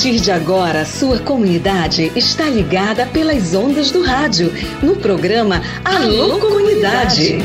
partir 0.00 0.18
de 0.18 0.30
agora, 0.30 0.86
sua 0.86 1.18
comunidade 1.18 2.10
está 2.16 2.44
ligada 2.44 3.04
pelas 3.04 3.54
ondas 3.54 3.90
do 3.90 4.02
rádio, 4.02 4.50
no 4.82 4.96
programa 4.96 5.60
Alô 5.84 6.38
Comunidade. 6.38 7.36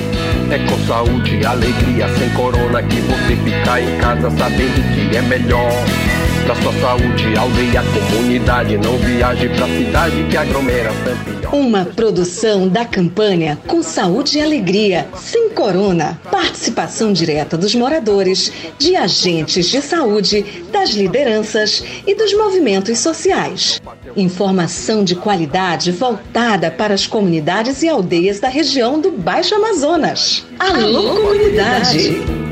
É 0.49 0.57
com 0.59 0.87
saúde 0.87 1.35
e 1.35 1.45
alegria, 1.45 2.07
sem 2.17 2.29
corona, 2.29 2.81
que 2.81 3.01
você 3.01 3.35
fica 3.43 3.81
em 3.81 3.97
casa 3.97 4.31
sabendo 4.31 4.93
que 4.93 5.17
é 5.17 5.21
melhor. 5.23 5.69
Pra 6.45 6.53
sua 6.55 6.73
saúde, 6.73 7.35
aldeia, 7.35 7.83
comunidade, 8.11 8.77
não 8.77 8.97
viaje 8.99 9.49
pra 9.49 9.67
cidade 9.67 10.23
que 10.29 10.37
aglomera 10.37 10.91
sempre. 11.03 11.35
Uma 11.51 11.85
produção 11.85 12.67
da 12.67 12.85
campanha 12.85 13.57
Com 13.65 13.81
Saúde 13.81 14.37
e 14.37 14.41
Alegria, 14.41 15.07
sem 15.17 15.49
corona. 15.49 16.19
Participação 16.29 17.11
direta 17.11 17.57
dos 17.57 17.73
moradores, 17.73 18.51
de 18.77 18.95
agentes 18.95 19.65
de 19.67 19.81
saúde, 19.81 20.64
das 20.85 20.93
lideranças 20.93 21.83
e 22.05 22.13
dos 22.13 22.31
movimentos 22.37 22.99
sociais. 22.99 23.81
Informação 24.15 25.03
de 25.03 25.15
qualidade 25.15 25.91
voltada 25.91 26.69
para 26.69 26.93
as 26.93 27.07
comunidades 27.07 27.81
e 27.81 27.89
aldeias 27.89 28.39
da 28.39 28.47
região 28.47 28.99
do 29.01 29.11
Baixo 29.11 29.55
Amazonas. 29.55 30.45
Alô, 30.59 31.15
comunidade! 31.15 32.44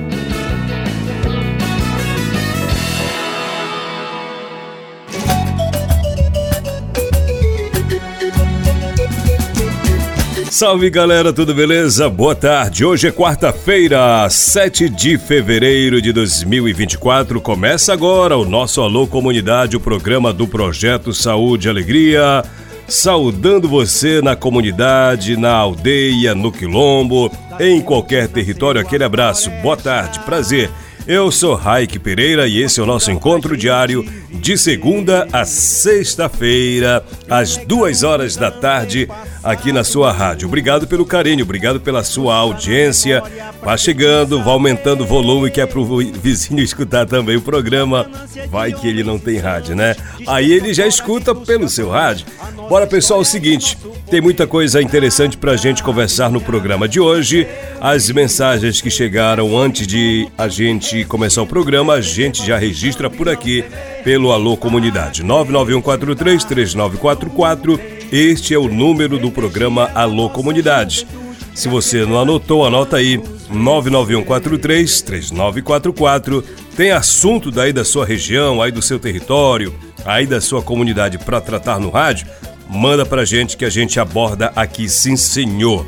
Salve 10.53 10.87
galera, 10.87 11.33
tudo 11.33 11.51
beleza? 11.51 12.07
Boa 12.07 12.35
tarde. 12.35 12.85
Hoje 12.85 13.07
é 13.07 13.11
quarta-feira, 13.11 14.29
7 14.29 14.87
de 14.87 15.17
fevereiro 15.17 15.99
de 15.99 16.13
2024. 16.13 17.41
Começa 17.41 17.91
agora 17.91 18.37
o 18.37 18.45
nosso 18.45 18.79
Alô 18.79 19.07
Comunidade, 19.07 19.75
o 19.75 19.79
programa 19.79 20.31
do 20.31 20.47
Projeto 20.47 21.11
Saúde 21.11 21.67
e 21.67 21.71
Alegria. 21.71 22.43
Saudando 22.87 23.67
você 23.67 24.21
na 24.21 24.35
comunidade, 24.35 25.35
na 25.35 25.53
aldeia, 25.53 26.35
no 26.35 26.51
quilombo, 26.51 27.31
em 27.59 27.81
qualquer 27.81 28.27
território. 28.27 28.79
Aquele 28.79 29.03
abraço. 29.03 29.49
Boa 29.63 29.75
tarde, 29.75 30.19
prazer. 30.19 30.69
Eu 31.07 31.31
sou 31.31 31.55
Raik 31.55 31.97
Pereira 31.97 32.47
e 32.47 32.61
esse 32.61 32.79
é 32.79 32.83
o 32.83 32.85
nosso 32.85 33.11
encontro 33.11 33.57
diário 33.57 34.05
de 34.29 34.57
segunda 34.57 35.27
a 35.33 35.43
sexta-feira, 35.43 37.03
às 37.29 37.57
duas 37.57 38.03
horas 38.03 38.37
da 38.37 38.49
tarde, 38.49 39.09
aqui 39.43 39.73
na 39.73 39.83
sua 39.83 40.11
rádio. 40.11 40.47
Obrigado 40.47 40.87
pelo 40.87 41.05
carinho, 41.05 41.43
obrigado 41.43 41.79
pela 41.79 42.03
sua 42.03 42.35
audiência. 42.35 43.21
Vá 43.61 43.75
chegando, 43.75 44.41
vá 44.41 44.51
aumentando 44.51 45.03
o 45.03 45.07
volume 45.07 45.51
que 45.51 45.59
é 45.59 45.65
pro 45.65 45.85
vizinho 46.13 46.61
escutar 46.63 47.05
também 47.05 47.35
o 47.35 47.41
programa. 47.41 48.09
Vai 48.49 48.71
que 48.71 48.87
ele 48.87 49.03
não 49.03 49.19
tem 49.19 49.37
rádio, 49.37 49.75
né? 49.75 49.95
Aí 50.25 50.51
ele 50.51 50.73
já 50.73 50.87
escuta 50.87 51.35
pelo 51.35 51.67
seu 51.67 51.89
rádio. 51.89 52.25
Bora, 52.69 52.87
pessoal, 52.87 53.19
é 53.19 53.23
o 53.23 53.25
seguinte, 53.25 53.77
tem 54.09 54.21
muita 54.21 54.47
coisa 54.47 54.81
interessante 54.81 55.37
pra 55.37 55.57
gente 55.57 55.83
conversar 55.83 56.29
no 56.29 56.39
programa 56.39 56.87
de 56.87 56.99
hoje. 56.99 57.47
As 57.81 58.09
mensagens 58.09 58.79
que 58.79 58.89
chegaram 58.89 59.57
antes 59.57 59.85
de 59.85 60.27
a 60.37 60.47
gente 60.47 61.03
começar 61.05 61.41
o 61.41 61.47
programa, 61.47 61.93
a 61.93 62.01
gente 62.01 62.45
já 62.45 62.57
registra 62.57 63.09
por 63.09 63.27
aqui 63.27 63.65
pelo 64.03 64.31
Alô 64.31 64.55
Comunidade. 64.55 65.23
991433944. 65.23 68.02
Este 68.15 68.53
é 68.53 68.57
o 68.59 68.67
número 68.67 69.17
do 69.17 69.31
programa 69.31 69.89
Alô 69.95 70.29
Comunidade. 70.29 71.07
Se 71.55 71.67
você 71.67 72.05
não 72.05 72.19
anotou, 72.19 72.63
anota 72.63 72.97
aí. 72.97 73.19
991433944. 73.51 76.43
Tem 76.77 76.91
assunto 76.91 77.49
daí 77.49 77.73
da 77.73 77.83
sua 77.83 78.05
região, 78.05 78.61
aí 78.61 78.71
do 78.71 78.83
seu 78.83 78.99
território, 78.99 79.73
aí 80.05 80.27
da 80.27 80.39
sua 80.39 80.61
comunidade 80.61 81.17
para 81.17 81.41
tratar 81.41 81.79
no 81.79 81.89
rádio? 81.89 82.27
Manda 82.69 83.03
pra 83.03 83.25
gente 83.25 83.57
que 83.57 83.65
a 83.65 83.69
gente 83.71 83.99
aborda 83.99 84.53
aqui, 84.55 84.87
sim 84.87 85.17
senhor. 85.17 85.83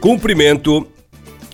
Cumprimento 0.00 0.84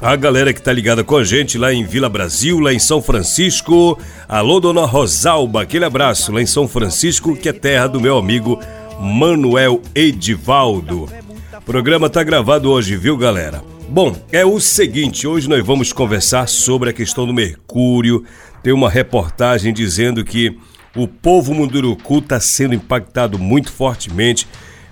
a 0.00 0.16
galera 0.16 0.54
que 0.54 0.62
tá 0.62 0.72
ligada 0.72 1.04
com 1.04 1.18
a 1.18 1.24
gente 1.24 1.58
lá 1.58 1.70
em 1.70 1.84
Vila 1.84 2.08
Brasil, 2.08 2.60
lá 2.60 2.72
em 2.72 2.78
São 2.78 3.02
Francisco. 3.02 3.98
Alô, 4.26 4.58
dona 4.58 4.86
Rosalba, 4.86 5.60
aquele 5.62 5.84
abraço 5.84 6.32
lá 6.32 6.40
em 6.40 6.46
São 6.46 6.66
Francisco, 6.66 7.36
que 7.36 7.50
é 7.50 7.52
terra 7.52 7.88
do 7.88 8.00
meu 8.00 8.16
amigo 8.16 8.58
Manuel 9.00 9.80
Edivaldo. 9.94 11.08
O 11.56 11.60
programa 11.62 12.08
tá 12.10 12.22
gravado 12.22 12.70
hoje, 12.70 12.96
viu, 12.96 13.16
galera? 13.16 13.62
Bom, 13.88 14.16
é 14.32 14.44
o 14.44 14.58
seguinte, 14.60 15.26
hoje 15.26 15.48
nós 15.48 15.64
vamos 15.64 15.92
conversar 15.92 16.48
sobre 16.48 16.90
a 16.90 16.92
questão 16.92 17.26
do 17.26 17.34
mercúrio. 17.34 18.24
Tem 18.62 18.72
uma 18.72 18.90
reportagem 18.90 19.72
dizendo 19.72 20.24
que 20.24 20.56
o 20.96 21.06
povo 21.06 21.54
munduruku 21.54 22.18
está 22.18 22.40
sendo 22.40 22.74
impactado 22.74 23.38
muito 23.38 23.72
fortemente 23.72 24.46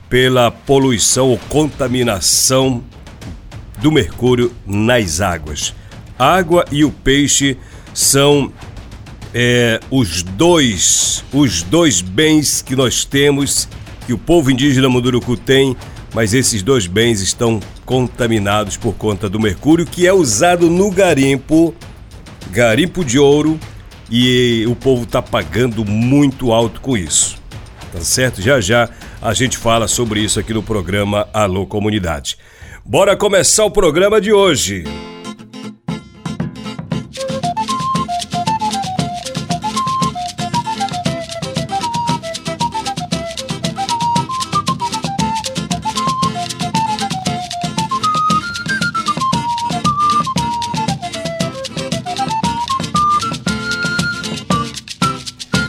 pela 0.08 0.50
poluição 0.50 1.30
ou 1.30 1.38
contaminação 1.48 2.82
do 3.80 3.90
mercúrio 3.90 4.52
nas 4.66 5.20
águas. 5.20 5.74
A 6.19 6.34
água 6.34 6.64
e 6.70 6.84
o 6.84 6.90
peixe 6.90 7.56
são 7.94 8.52
é, 9.34 9.80
os 9.90 10.22
dois 10.22 11.24
os 11.32 11.62
dois 11.62 12.02
bens 12.02 12.60
que 12.60 12.76
nós 12.76 13.04
temos 13.04 13.69
que 14.12 14.14
o 14.14 14.18
povo 14.18 14.50
indígena 14.50 14.90
Munduruku 14.90 15.38
tem, 15.38 15.74
mas 16.14 16.34
esses 16.34 16.62
dois 16.62 16.86
bens 16.86 17.22
estão 17.22 17.58
contaminados 17.86 18.76
por 18.76 18.92
conta 18.92 19.26
do 19.26 19.40
mercúrio 19.40 19.86
que 19.86 20.06
é 20.06 20.12
usado 20.12 20.68
no 20.68 20.90
garimpo, 20.90 21.74
garimpo 22.50 23.02
de 23.02 23.18
ouro, 23.18 23.58
e 24.10 24.66
o 24.68 24.76
povo 24.76 25.04
está 25.04 25.22
pagando 25.22 25.82
muito 25.82 26.52
alto 26.52 26.82
com 26.82 26.94
isso. 26.94 27.36
Tá 27.90 28.00
certo? 28.00 28.42
Já 28.42 28.60
já 28.60 28.90
a 29.22 29.32
gente 29.32 29.56
fala 29.56 29.88
sobre 29.88 30.20
isso 30.20 30.38
aqui 30.38 30.52
no 30.52 30.62
programa 30.62 31.26
Alô 31.32 31.66
Comunidade. 31.66 32.36
Bora 32.84 33.16
começar 33.16 33.64
o 33.64 33.70
programa 33.70 34.20
de 34.20 34.30
hoje. 34.30 34.84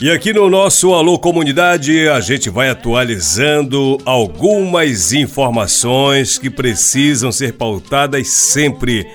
E 0.04 0.12
aqui 0.12 0.34
no 0.34 0.50
nosso 0.50 0.94
Alô 0.94 1.18
Comunidade, 1.18 2.10
a 2.10 2.20
gente 2.20 2.50
vai 2.50 2.70
atualizando 2.70 3.98
algumas 4.04 5.14
informações 5.14 6.38
que 6.38 6.50
precisam 6.50 7.32
ser 7.32 7.54
pautadas 7.54 8.28
sempre. 8.28 9.08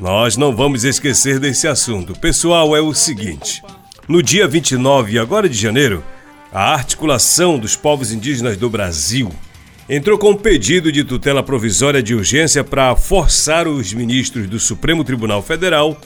Nós 0.00 0.36
não 0.36 0.52
vamos 0.52 0.82
esquecer 0.82 1.38
desse 1.38 1.68
assunto. 1.68 2.18
Pessoal, 2.18 2.76
é 2.76 2.80
o 2.80 2.92
seguinte: 2.92 3.62
no 4.08 4.20
dia 4.20 4.48
29 4.48 5.16
agora 5.16 5.48
de 5.48 5.56
janeiro, 5.56 6.02
a 6.52 6.74
Articulação 6.74 7.56
dos 7.56 7.76
Povos 7.76 8.10
Indígenas 8.10 8.56
do 8.56 8.68
Brasil 8.68 9.30
entrou 9.88 10.18
com 10.18 10.30
um 10.30 10.36
pedido 10.36 10.90
de 10.90 11.04
tutela 11.04 11.44
provisória 11.44 12.02
de 12.02 12.16
urgência 12.16 12.64
para 12.64 12.96
forçar 12.96 13.68
os 13.68 13.94
ministros 13.94 14.48
do 14.48 14.58
Supremo 14.58 15.04
Tribunal 15.04 15.40
Federal 15.40 15.96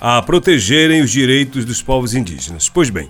a 0.00 0.22
protegerem 0.22 1.02
os 1.02 1.10
direitos 1.10 1.64
dos 1.64 1.82
povos 1.82 2.14
indígenas. 2.14 2.68
Pois 2.68 2.88
bem, 2.88 3.08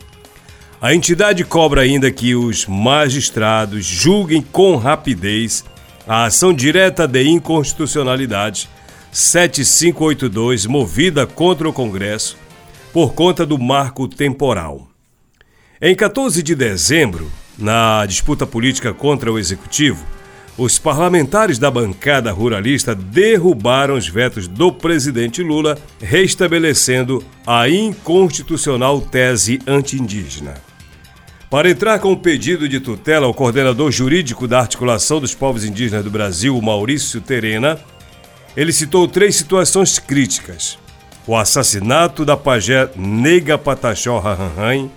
a 0.81 0.95
entidade 0.95 1.45
cobra 1.45 1.83
ainda 1.83 2.11
que 2.11 2.35
os 2.35 2.67
magistrados 2.67 3.85
julguem 3.85 4.41
com 4.41 4.77
rapidez 4.77 5.63
a 6.09 6.25
ação 6.25 6.55
direta 6.55 7.07
de 7.07 7.23
inconstitucionalidade 7.23 8.67
7582 9.13 10.65
movida 10.65 11.27
contra 11.27 11.69
o 11.69 11.73
Congresso 11.73 12.39
por 12.95 13.13
conta 13.13 13.45
do 13.45 13.59
marco 13.59 14.09
temporal. 14.09 14.89
Em 15.83 15.95
14 15.95 16.43
de 16.43 16.55
dezembro, 16.55 17.31
na 17.59 18.07
disputa 18.07 18.47
política 18.47 18.95
contra 18.95 19.31
o 19.31 19.39
executivo, 19.39 20.07
os 20.57 20.79
parlamentares 20.79 21.59
da 21.59 21.71
bancada 21.71 22.33
ruralista 22.33 22.95
derrubaram 22.95 23.95
os 23.95 24.09
vetos 24.09 24.49
do 24.49 24.73
presidente 24.73 25.43
Lula, 25.43 25.79
restabelecendo 26.01 27.23
a 27.47 27.69
inconstitucional 27.69 29.01
tese 29.01 29.59
anti-indígena. 29.67 30.70
Para 31.51 31.69
entrar 31.69 31.99
com 31.99 32.13
o 32.13 32.17
pedido 32.17 32.69
de 32.69 32.79
tutela, 32.79 33.27
o 33.27 33.35
coordenador 33.35 33.91
jurídico 33.91 34.47
da 34.47 34.61
Articulação 34.61 35.19
dos 35.19 35.35
Povos 35.35 35.65
Indígenas 35.65 36.05
do 36.05 36.11
Brasil, 36.11 36.59
Maurício 36.63 37.21
Terena, 37.21 37.77
ele 38.57 38.73
citou 38.73 39.09
três 39.09 39.35
situações 39.35 39.99
críticas: 39.99 40.79
o 41.27 41.37
assassinato 41.37 42.25
da 42.25 42.37
pajé 42.37 42.89
Nega 42.95 43.59
Pataxó 43.59 44.21
Rahanhan, 44.21 44.89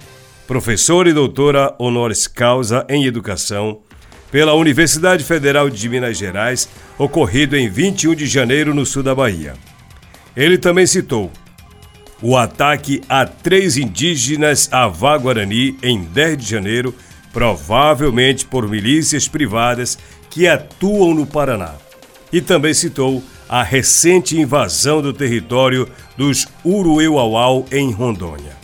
professora 0.45 1.09
e 1.09 1.13
doutora 1.13 1.73
honoris 1.79 2.27
causa 2.27 2.85
em 2.88 3.05
educação, 3.05 3.79
pela 4.31 4.53
Universidade 4.53 5.23
Federal 5.23 5.71
de 5.71 5.89
Minas 5.89 6.19
Gerais, 6.19 6.69
ocorrido 7.00 7.57
em 7.57 7.67
21 7.67 8.13
de 8.13 8.27
janeiro 8.27 8.75
no 8.75 8.85
sul 8.85 9.01
da 9.01 9.15
Bahia. 9.15 9.55
Ele 10.38 10.59
também 10.59 10.85
citou 10.85 11.31
o 12.24 12.38
ataque 12.38 13.02
a 13.10 13.25
três 13.25 13.75
indígenas 13.75 14.70
Avá 14.72 15.18
Guarani 15.18 15.78
em 15.84 16.02
10 16.02 16.38
de 16.38 16.50
janeiro, 16.50 16.96
provavelmente 17.34 18.46
por 18.46 18.66
milícias 18.66 19.28
privadas 19.28 20.00
que 20.30 20.48
atuam 20.48 21.14
no 21.14 21.25
Paraná. 21.25 21.74
E 22.31 22.40
também 22.40 22.74
citou 22.74 23.22
a 23.50 23.62
recente 23.62 24.40
invasão 24.40 25.02
do 25.02 25.12
território 25.12 25.86
dos 26.16 26.48
Urueuauau 26.66 27.66
em 27.70 27.92
Rondônia. 27.92 28.56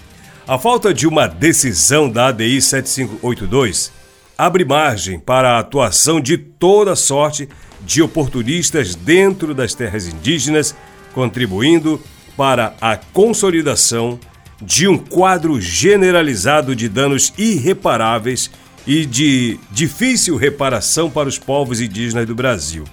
A 0.47 0.57
falta 0.57 0.93
de 0.93 1.05
uma 1.05 1.27
decisão 1.27 2.09
da 2.09 2.27
ADI 2.27 2.61
7582 2.61 3.91
abre 4.37 4.63
margem 4.63 5.19
para 5.19 5.57
a 5.57 5.59
atuação 5.59 6.21
de 6.21 6.37
toda 6.37 6.95
sorte 6.95 7.49
de 7.81 8.01
oportunistas 8.01 8.95
dentro 8.95 9.53
das 9.53 9.73
terras 9.73 10.07
indígenas, 10.07 10.73
contribuindo 11.13 12.01
para 12.39 12.73
a 12.79 12.95
consolidação 12.95 14.17
de 14.61 14.87
um 14.87 14.97
quadro 14.97 15.59
generalizado 15.59 16.73
de 16.73 16.87
danos 16.87 17.33
irreparáveis 17.37 18.49
e 18.87 19.05
de 19.05 19.59
difícil 19.69 20.37
reparação 20.37 21.09
para 21.09 21.27
os 21.27 21.37
povos 21.37 21.81
indígenas 21.81 22.25
do 22.25 22.33
Brasil. 22.33 22.85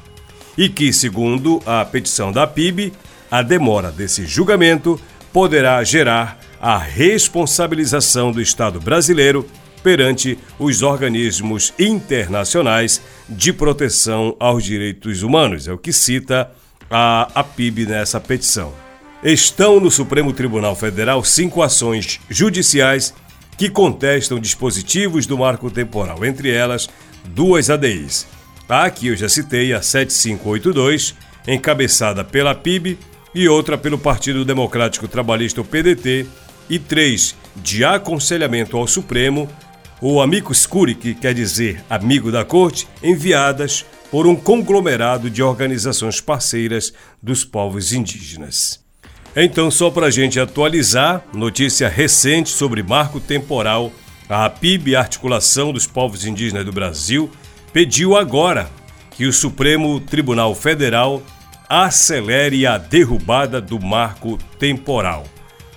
E 0.59 0.69
que, 0.69 0.93
segundo 0.93 1.63
a 1.65 1.85
petição 1.85 2.33
da 2.33 2.45
PIB, 2.45 2.93
a 3.31 3.41
demora 3.41 3.93
desse 3.93 4.27
julgamento 4.27 5.01
poderá 5.33 5.85
gerar 5.85 6.41
a 6.61 6.77
responsabilização 6.77 8.33
do 8.33 8.43
Estado 8.43 8.81
brasileiro 8.81 9.47
perante 9.81 10.37
os 10.59 10.83
organismos 10.83 11.73
internacionais 11.79 13.01
de 13.29 13.53
proteção 13.53 14.35
aos 14.41 14.65
direitos 14.65 15.23
humanos. 15.23 15.69
É 15.69 15.73
o 15.73 15.79
que 15.79 15.93
cita 15.93 16.51
a, 16.91 17.31
a 17.33 17.45
PIB 17.45 17.87
nessa 17.87 18.21
petição. 18.21 18.86
Estão 19.23 19.81
no 19.81 19.91
Supremo 19.91 20.33
Tribunal 20.33 20.77
Federal 20.77 21.25
cinco 21.25 21.63
ações 21.63 22.21
judiciais 22.29 23.15
que 23.57 23.71
contestam 23.71 24.39
dispositivos 24.39 25.27
do 25.27 25.39
marco 25.39 25.71
temporal, 25.71 26.23
entre 26.25 26.51
elas 26.51 26.89
duas 27.25 27.71
ADIs. 27.71 28.27
A 28.69 28.91
que 28.91 29.09
eu 29.09 29.17
já 29.17 29.29
citei, 29.29 29.73
a 29.73 29.81
7582, 29.81 31.15
encabeçada 31.49 32.23
pela 32.23 32.55
PIB, 32.55 32.99
e 33.35 33.49
outra 33.49 33.77
pelo 33.77 33.99
Partido 33.99 34.45
Democrático 34.45 35.09
Trabalhista, 35.09 35.61
o 35.61 35.65
PDT, 35.65 36.27
e 36.69 36.79
três 36.79 37.35
de 37.57 37.85
aconselhamento 37.85 38.77
ao 38.77 38.87
Supremo, 38.87 39.49
ou 40.01 40.21
amicus 40.21 40.67
curiae, 40.67 40.95
que 40.95 41.15
quer 41.15 41.33
dizer 41.33 41.83
amigo 41.89 42.31
da 42.31 42.45
corte, 42.45 42.87
enviadas 43.03 43.85
por 44.11 44.27
um 44.27 44.37
conglomerado 44.37 45.31
de 45.31 45.43
organizações 45.43 46.21
parceiras 46.21 46.93
dos 47.23 47.45
povos 47.45 47.93
indígenas. 47.93 48.86
Então, 49.39 49.71
só 49.71 49.91
para 49.91 50.07
a 50.07 50.11
gente 50.11 50.41
atualizar, 50.41 51.23
notícia 51.35 51.91
recente 51.91 52.49
sobre 52.49 52.83
marco 52.83 53.21
temporal, 53.21 53.93
a 54.31 54.49
PIB, 54.49 54.97
Articulação 54.97 55.75
dos 55.75 55.87
Povos 55.87 56.25
Indígenas 56.25 56.65
do 56.65 56.73
Brasil, 56.73 57.31
pediu 57.71 58.17
agora 58.17 58.71
que 59.11 59.27
o 59.27 59.33
Supremo 59.33 60.01
Tribunal 60.01 60.55
Federal 60.55 61.23
acelere 61.69 62.67
a 62.67 62.79
derrubada 62.79 63.61
do 63.61 63.79
marco 63.79 64.39
temporal. 64.59 65.25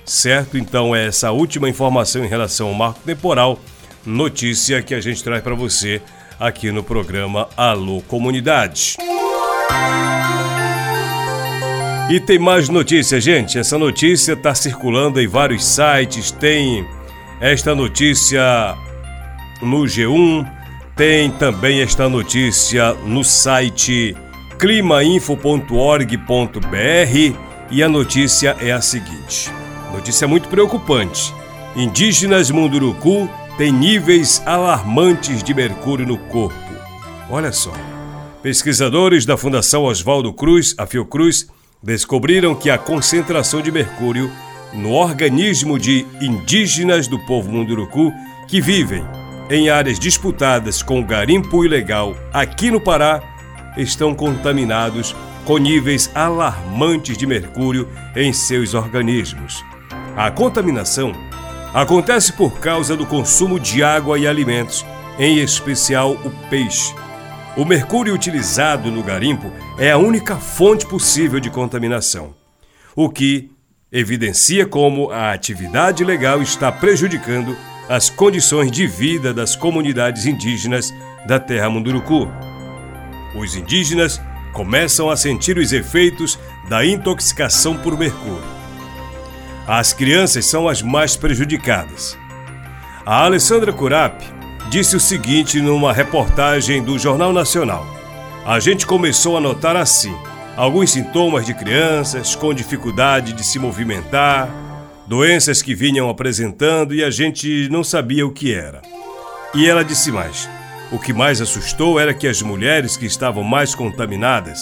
Certo? 0.05 0.57
Então, 0.57 0.95
é 0.95 1.07
essa 1.07 1.31
última 1.31 1.67
informação 1.67 2.23
em 2.23 2.29
relação 2.29 2.69
ao 2.69 2.73
marco 2.73 3.01
temporal 3.01 3.59
notícia 4.05 4.81
que 4.81 4.95
a 4.95 5.01
gente 5.01 5.21
traz 5.21 5.43
para 5.43 5.53
você 5.53 6.01
aqui 6.39 6.71
no 6.71 6.81
programa 6.81 7.49
Alô 7.57 8.01
Comunidade. 8.07 8.95
E 12.09 12.19
tem 12.19 12.39
mais 12.39 12.69
notícia, 12.69 13.21
gente. 13.21 13.59
Essa 13.59 13.77
notícia 13.77 14.33
está 14.33 14.55
circulando 14.55 15.21
em 15.21 15.27
vários 15.27 15.63
sites. 15.63 16.31
Tem 16.31 16.83
esta 17.39 17.75
notícia 17.75 18.75
no 19.61 19.83
G1, 19.83 20.51
tem 20.95 21.29
também 21.29 21.81
esta 21.81 22.09
notícia 22.09 22.95
no 23.05 23.23
site 23.23 24.17
climainfo.org.br 24.57 27.37
e 27.69 27.83
a 27.83 27.87
notícia 27.87 28.57
é 28.59 28.71
a 28.71 28.81
seguinte: 28.81 29.51
notícia 29.93 30.27
muito 30.27 30.49
preocupante. 30.49 31.31
Indígenas 31.75 32.49
Munduruku 32.49 33.29
tem 33.55 33.71
níveis 33.71 34.41
alarmantes 34.47 35.43
de 35.43 35.53
mercúrio 35.53 36.07
no 36.07 36.17
corpo. 36.17 36.57
Olha 37.29 37.51
só. 37.51 37.71
Pesquisadores 38.41 39.27
da 39.27 39.37
Fundação 39.37 39.83
Oswaldo 39.83 40.33
Cruz, 40.33 40.73
a 40.77 40.87
Fiocruz, 40.87 41.47
descobriram 41.81 42.53
que 42.53 42.69
a 42.69 42.77
concentração 42.77 43.61
de 43.61 43.71
mercúrio 43.71 44.31
no 44.73 44.91
organismo 44.91 45.79
de 45.79 46.05
indígenas 46.21 47.07
do 47.07 47.17
povo 47.25 47.51
Munduruku 47.51 48.11
que 48.47 48.61
vivem 48.61 49.03
em 49.49 49.69
áreas 49.69 49.97
disputadas 49.97 50.83
com 50.83 51.03
garimpo 51.03 51.65
ilegal 51.65 52.15
aqui 52.31 52.69
no 52.69 52.79
Pará 52.79 53.21
estão 53.77 54.13
contaminados 54.13 55.15
com 55.45 55.57
níveis 55.57 56.11
alarmantes 56.13 57.17
de 57.17 57.25
mercúrio 57.25 57.89
em 58.15 58.31
seus 58.31 58.73
organismos. 58.73 59.63
A 60.15 60.29
contaminação 60.29 61.13
acontece 61.73 62.33
por 62.33 62.59
causa 62.59 62.95
do 62.95 63.05
consumo 63.05 63.59
de 63.59 63.83
água 63.83 64.19
e 64.19 64.27
alimentos, 64.27 64.85
em 65.17 65.39
especial 65.39 66.11
o 66.11 66.29
peixe. 66.49 66.93
O 67.59 67.65
mercúrio 67.65 68.13
utilizado 68.13 68.89
no 68.89 69.03
garimpo 69.03 69.51
é 69.77 69.91
a 69.91 69.97
única 69.97 70.37
fonte 70.37 70.85
possível 70.85 71.39
de 71.39 71.49
contaminação, 71.49 72.33
o 72.95 73.09
que 73.09 73.51
evidencia 73.91 74.65
como 74.65 75.11
a 75.11 75.33
atividade 75.33 76.03
legal 76.03 76.41
está 76.41 76.71
prejudicando 76.71 77.57
as 77.89 78.09
condições 78.09 78.71
de 78.71 78.87
vida 78.87 79.33
das 79.33 79.55
comunidades 79.55 80.25
indígenas 80.25 80.93
da 81.27 81.39
terra 81.39 81.69
Munduruku. 81.69 82.27
Os 83.35 83.55
indígenas 83.55 84.21
começam 84.53 85.09
a 85.09 85.17
sentir 85.17 85.57
os 85.57 85.73
efeitos 85.73 86.39
da 86.69 86.85
intoxicação 86.85 87.75
por 87.77 87.97
mercúrio 87.97 88.59
as 89.71 89.93
crianças 89.93 90.47
são 90.47 90.67
as 90.67 90.81
mais 90.81 91.15
prejudicadas. 91.15 92.17
A 93.05 93.25
Alessandra 93.25 93.71
Curap 93.71 94.19
disse 94.69 94.95
o 94.95 94.99
seguinte 94.99 95.59
numa 95.59 95.91
reportagem 95.91 96.83
do 96.83 96.99
Jornal 96.99 97.33
Nacional. 97.33 97.87
A 98.45 98.59
gente 98.59 98.85
começou 98.85 99.35
a 99.35 99.41
notar 99.41 99.75
assim 99.75 100.15
alguns 100.55 100.91
sintomas 100.91 101.43
de 101.43 101.55
crianças 101.55 102.35
com 102.35 102.53
dificuldade 102.53 103.33
de 103.33 103.43
se 103.43 103.57
movimentar, 103.57 104.47
doenças 105.07 105.63
que 105.63 105.73
vinham 105.73 106.07
apresentando 106.07 106.93
e 106.93 107.03
a 107.03 107.09
gente 107.09 107.67
não 107.71 107.83
sabia 107.83 108.27
o 108.27 108.31
que 108.31 108.53
era. 108.53 108.83
E 109.55 109.67
ela 109.67 109.83
disse 109.83 110.11
mais: 110.11 110.47
o 110.91 110.99
que 110.99 111.13
mais 111.13 111.41
assustou 111.41 111.99
era 111.99 112.13
que 112.13 112.27
as 112.27 112.43
mulheres 112.43 112.95
que 112.95 113.07
estavam 113.07 113.43
mais 113.43 113.73
contaminadas, 113.73 114.61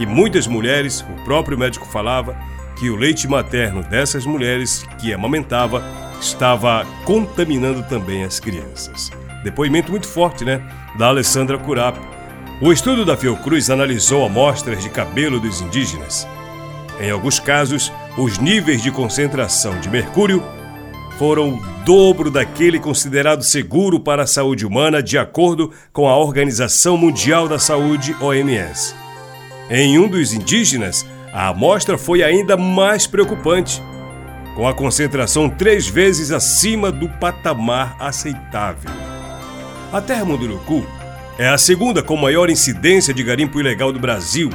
e 0.00 0.04
muitas 0.04 0.48
mulheres, 0.48 1.02
o 1.02 1.24
próprio 1.24 1.56
médico 1.56 1.86
falava, 1.86 2.36
que 2.76 2.90
o 2.90 2.96
leite 2.96 3.28
materno 3.28 3.84
dessas 3.84 4.26
mulheres 4.26 4.84
que 5.00 5.14
amamentava 5.14 5.84
estava 6.20 6.84
contaminando 7.04 7.84
também 7.84 8.24
as 8.24 8.40
crianças. 8.40 9.12
Depoimento 9.46 9.92
muito 9.92 10.08
forte, 10.08 10.44
né? 10.44 10.60
Da 10.98 11.06
Alessandra 11.06 11.56
Curap. 11.56 11.96
O 12.60 12.72
estudo 12.72 13.04
da 13.04 13.16
Fiocruz 13.16 13.70
analisou 13.70 14.26
amostras 14.26 14.82
de 14.82 14.90
cabelo 14.90 15.38
dos 15.38 15.60
indígenas. 15.60 16.26
Em 16.98 17.12
alguns 17.12 17.38
casos, 17.38 17.92
os 18.18 18.38
níveis 18.38 18.82
de 18.82 18.90
concentração 18.90 19.78
de 19.78 19.88
mercúrio 19.88 20.42
foram 21.16 21.54
o 21.54 21.60
dobro 21.84 22.28
daquele 22.28 22.80
considerado 22.80 23.44
seguro 23.44 24.00
para 24.00 24.24
a 24.24 24.26
saúde 24.26 24.66
humana, 24.66 25.00
de 25.00 25.16
acordo 25.16 25.70
com 25.92 26.08
a 26.08 26.16
Organização 26.16 26.96
Mundial 26.96 27.46
da 27.46 27.60
Saúde, 27.60 28.16
OMS. 28.20 28.96
Em 29.70 29.96
um 29.96 30.08
dos 30.08 30.32
indígenas, 30.32 31.06
a 31.32 31.50
amostra 31.50 31.96
foi 31.96 32.24
ainda 32.24 32.56
mais 32.56 33.06
preocupante, 33.06 33.80
com 34.56 34.66
a 34.66 34.74
concentração 34.74 35.48
três 35.48 35.86
vezes 35.86 36.32
acima 36.32 36.90
do 36.90 37.08
patamar 37.08 37.94
aceitável. 38.00 39.15
A 39.92 40.00
terra 40.00 40.24
Munduruku 40.24 40.84
é 41.38 41.48
a 41.48 41.56
segunda 41.56 42.02
com 42.02 42.16
maior 42.16 42.50
incidência 42.50 43.14
de 43.14 43.22
garimpo 43.22 43.60
ilegal 43.60 43.92
do 43.92 44.00
Brasil, 44.00 44.50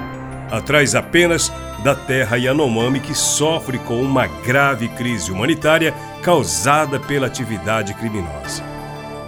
atrás 0.49 0.93
apenas 0.93 1.51
da 1.83 1.95
terra 1.95 2.35
Yanomami, 2.35 2.99
que 2.99 3.15
sofre 3.15 3.79
com 3.79 4.01
uma 4.01 4.27
grave 4.27 4.89
crise 4.89 5.31
humanitária 5.31 5.93
causada 6.21 6.99
pela 6.99 7.27
atividade 7.27 7.93
criminosa. 7.93 8.61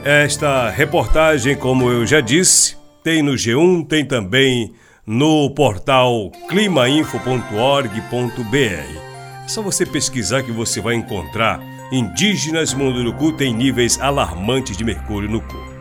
Esta 0.03 0.69
reportagem, 0.69 1.55
como 1.55 1.89
eu 1.89 2.05
já 2.05 2.19
disse, 2.19 2.75
tem 3.01 3.23
no 3.23 3.33
G1, 3.33 3.87
tem 3.87 4.05
também 4.05 4.73
no 5.07 5.49
portal 5.51 6.31
climainfo.org.br. 6.49 8.99
É 9.45 9.47
só 9.47 9.61
você 9.61 9.85
pesquisar 9.85 10.43
que 10.43 10.51
você 10.51 10.81
vai 10.81 10.95
encontrar 10.95 11.61
indígenas 11.91 12.73
Munduruku 12.73 13.31
têm 13.33 13.53
níveis 13.53 13.99
alarmantes 14.01 14.75
de 14.75 14.83
mercúrio 14.83 15.29
no 15.29 15.41
corpo. 15.41 15.72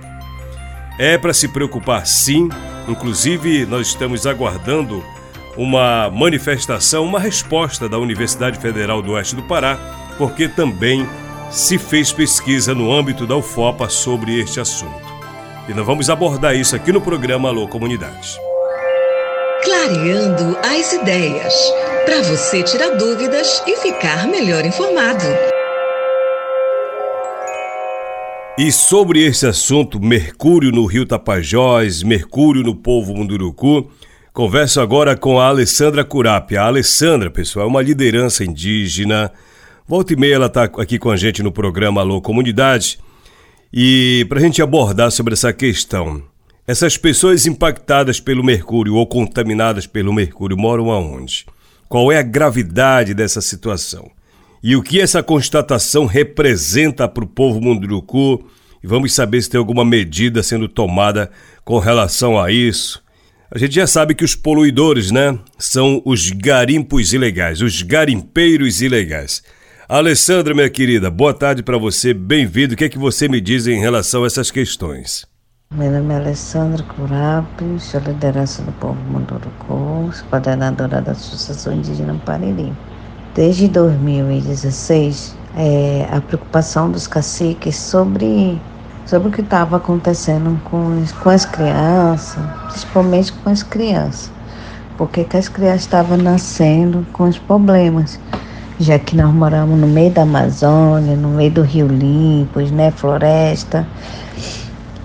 É 0.98 1.16
para 1.16 1.32
se 1.32 1.48
preocupar 1.48 2.06
sim, 2.06 2.48
inclusive 2.86 3.64
nós 3.66 3.88
estamos 3.88 4.26
aguardando 4.26 5.02
uma 5.56 6.10
manifestação, 6.10 7.04
uma 7.04 7.18
resposta 7.20 7.88
da 7.88 7.98
Universidade 7.98 8.58
Federal 8.58 9.02
do 9.02 9.12
Oeste 9.12 9.34
do 9.34 9.42
Pará, 9.42 9.78
porque 10.18 10.48
também 10.48 11.06
se 11.50 11.78
fez 11.78 12.12
pesquisa 12.12 12.74
no 12.74 12.92
âmbito 12.92 13.26
da 13.26 13.36
UFOPA 13.36 13.88
sobre 13.88 14.40
este 14.40 14.60
assunto. 14.60 15.12
E 15.68 15.74
nós 15.74 15.86
vamos 15.86 16.10
abordar 16.10 16.56
isso 16.56 16.74
aqui 16.74 16.92
no 16.92 17.00
programa 17.00 17.48
Alô 17.48 17.68
Comunidade. 17.68 18.38
Clareando 19.62 20.58
as 20.62 20.92
ideias, 20.92 21.54
para 22.04 22.22
você 22.22 22.62
tirar 22.62 22.96
dúvidas 22.96 23.62
e 23.66 23.76
ficar 23.76 24.26
melhor 24.26 24.64
informado. 24.64 25.51
E 28.58 28.70
sobre 28.70 29.24
esse 29.24 29.46
assunto, 29.46 29.98
Mercúrio 29.98 30.70
no 30.70 30.84
Rio 30.84 31.06
Tapajós, 31.06 32.02
Mercúrio 32.02 32.62
no 32.62 32.74
povo 32.74 33.14
Munduruku, 33.14 33.90
converso 34.30 34.78
agora 34.78 35.16
com 35.16 35.40
a 35.40 35.46
Alessandra 35.46 36.04
Curap. 36.04 36.54
A 36.54 36.66
Alessandra, 36.66 37.30
pessoal, 37.30 37.64
é 37.64 37.68
uma 37.68 37.80
liderança 37.80 38.44
indígena. 38.44 39.32
Volta 39.88 40.12
e 40.12 40.16
meia 40.16 40.34
ela 40.34 40.46
está 40.46 40.64
aqui 40.64 40.98
com 40.98 41.10
a 41.10 41.16
gente 41.16 41.42
no 41.42 41.50
programa 41.50 42.02
Alô 42.02 42.20
Comunidade. 42.20 42.98
E 43.72 44.26
para 44.28 44.38
a 44.38 44.42
gente 44.42 44.60
abordar 44.60 45.10
sobre 45.10 45.32
essa 45.32 45.50
questão, 45.50 46.22
essas 46.66 46.98
pessoas 46.98 47.46
impactadas 47.46 48.20
pelo 48.20 48.44
mercúrio 48.44 48.96
ou 48.96 49.06
contaminadas 49.06 49.86
pelo 49.86 50.12
mercúrio 50.12 50.58
moram 50.58 50.90
aonde? 50.90 51.46
Qual 51.88 52.12
é 52.12 52.18
a 52.18 52.22
gravidade 52.22 53.14
dessa 53.14 53.40
situação? 53.40 54.10
E 54.62 54.76
o 54.76 54.82
que 54.82 55.00
essa 55.00 55.22
constatação 55.22 56.06
representa 56.06 57.08
para 57.08 57.24
o 57.24 57.26
povo 57.26 57.60
munduruku. 57.60 58.44
E 58.82 58.86
vamos 58.86 59.12
saber 59.12 59.42
se 59.42 59.50
tem 59.50 59.58
alguma 59.58 59.84
medida 59.84 60.42
sendo 60.42 60.68
tomada 60.68 61.30
com 61.64 61.78
relação 61.78 62.40
a 62.40 62.50
isso. 62.50 63.02
A 63.50 63.58
gente 63.58 63.74
já 63.74 63.86
sabe 63.86 64.14
que 64.14 64.24
os 64.24 64.34
poluidores, 64.34 65.10
né, 65.10 65.38
são 65.58 66.00
os 66.04 66.30
garimpos 66.30 67.12
ilegais, 67.12 67.60
os 67.60 67.82
garimpeiros 67.82 68.80
ilegais. 68.80 69.42
Alessandra, 69.88 70.54
minha 70.54 70.70
querida, 70.70 71.10
boa 71.10 71.34
tarde 71.34 71.62
para 71.62 71.76
você, 71.76 72.14
bem-vindo. 72.14 72.74
O 72.74 72.76
que 72.76 72.84
é 72.84 72.88
que 72.88 72.98
você 72.98 73.28
me 73.28 73.40
diz 73.40 73.66
em 73.66 73.78
relação 73.78 74.24
a 74.24 74.26
essas 74.26 74.50
questões? 74.50 75.26
Meu 75.74 75.90
nome 75.90 76.14
é 76.14 76.16
Alessandra 76.16 76.82
Curapi, 76.82 77.78
sou 77.78 78.00
liderança 78.00 78.62
do 78.62 78.72
povo 78.72 79.00
Munduruku, 79.04 80.10
coordenadora 80.30 81.00
da 81.00 81.12
Associação 81.12 81.74
Indígena 81.74 82.14
Pariri. 82.24 82.72
Desde 83.34 83.66
2016, 83.66 85.34
é, 85.56 86.06
a 86.12 86.20
preocupação 86.20 86.90
dos 86.90 87.06
caciques 87.06 87.76
sobre, 87.76 88.60
sobre 89.06 89.28
o 89.28 89.30
que 89.30 89.40
estava 89.40 89.78
acontecendo 89.78 90.60
com, 90.64 91.02
com 91.22 91.30
as 91.30 91.46
crianças, 91.46 92.44
principalmente 92.68 93.32
com 93.32 93.48
as 93.48 93.62
crianças, 93.62 94.30
porque 94.98 95.24
que 95.24 95.38
as 95.38 95.48
crianças 95.48 95.80
estavam 95.80 96.18
nascendo 96.18 97.06
com 97.14 97.24
os 97.24 97.38
problemas, 97.38 98.20
já 98.78 98.98
que 98.98 99.16
nós 99.16 99.32
moramos 99.32 99.80
no 99.80 99.86
meio 99.86 100.10
da 100.10 100.24
Amazônia, 100.24 101.16
no 101.16 101.28
meio 101.28 101.52
do 101.52 101.62
Rio 101.62 101.86
Limpos, 101.86 102.70
né, 102.70 102.90
floresta, 102.90 103.86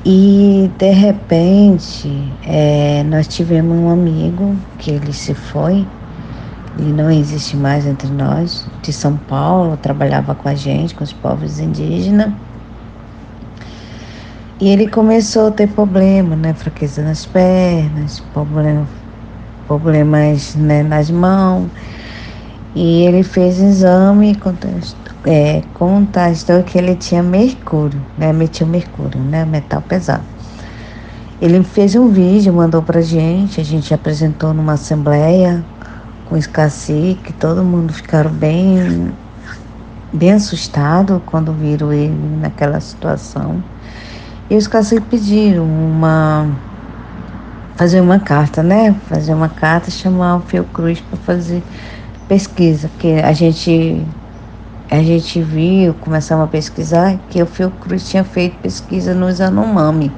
e 0.05 0.69
de 0.77 0.91
repente 0.91 2.33
é, 2.45 3.05
nós 3.05 3.25
tivemos 3.25 3.73
um 3.77 3.89
amigo 3.89 4.53
que 4.77 4.91
ele 4.91 5.13
se 5.13 5.33
foi 5.33 5.87
ele 6.79 6.93
não 6.93 7.09
existe 7.09 7.57
mais 7.57 7.85
entre 7.85 8.07
nós, 8.07 8.65
de 8.83 8.93
São 8.93 9.17
Paulo, 9.17 9.77
trabalhava 9.77 10.35
com 10.35 10.47
a 10.47 10.53
gente, 10.53 10.93
com 10.93 11.03
os 11.03 11.11
povos 11.11 11.59
indígenas. 11.59 12.31
E 14.59 14.69
ele 14.69 14.87
começou 14.87 15.47
a 15.47 15.51
ter 15.51 15.67
problema, 15.67 16.35
né? 16.35 16.53
Fraqueza 16.53 17.03
nas 17.03 17.25
pernas, 17.25 18.19
problema, 18.33 18.87
problemas 19.67 20.55
né, 20.55 20.83
nas 20.83 21.09
mãos. 21.09 21.69
E 22.75 23.03
ele 23.03 23.23
fez 23.23 23.59
exame 23.59 24.33
e 24.33 25.29
é, 25.29 25.63
contestou 25.73 26.63
que 26.63 26.77
ele 26.77 26.95
tinha 26.95 27.23
mercúrio, 27.23 27.99
né? 28.17 28.31
Metil 28.31 28.67
mercúrio, 28.67 29.19
né? 29.19 29.45
Metal 29.45 29.81
pesado. 29.81 30.23
Ele 31.39 31.63
fez 31.63 31.95
um 31.95 32.07
vídeo, 32.07 32.51
mandou 32.51 32.81
pra 32.81 32.99
gente, 33.01 33.61
a 33.61 33.63
gente 33.63 33.93
apresentou 33.93 34.55
numa 34.55 34.73
assembleia 34.73 35.63
com 36.29 36.35
os 36.35 36.47
caciques, 36.47 37.33
todo 37.39 37.63
mundo 37.63 37.93
ficaram 37.93 38.31
bem, 38.31 39.11
bem 40.13 40.33
assustado 40.33 41.21
quando 41.25 41.53
viram 41.53 41.91
ele 41.91 42.37
naquela 42.41 42.79
situação. 42.79 43.63
E 44.49 44.55
os 44.55 44.67
caciques 44.67 45.07
pediram 45.09 45.63
uma 45.63 46.47
fazer 47.75 48.01
uma 48.01 48.19
carta, 48.19 48.63
né? 48.63 48.95
Fazer 49.07 49.33
uma 49.33 49.49
carta, 49.49 49.91
chamar 49.91 50.37
o 50.37 50.41
Fiocruz 50.41 50.99
para 50.99 51.17
fazer 51.19 51.63
pesquisa, 52.27 52.89
porque 52.89 53.21
a 53.23 53.31
gente 53.33 54.03
a 54.89 55.03
gente 55.03 55.41
viu, 55.41 55.93
começamos 55.95 56.45
a 56.45 56.47
pesquisar 56.47 57.19
que 57.29 57.43
o 57.43 57.45
Fiocruz 57.45 58.09
tinha 58.09 58.23
feito 58.23 58.57
pesquisa 58.61 59.13
nos 59.13 59.41
Anomami. 59.41 60.11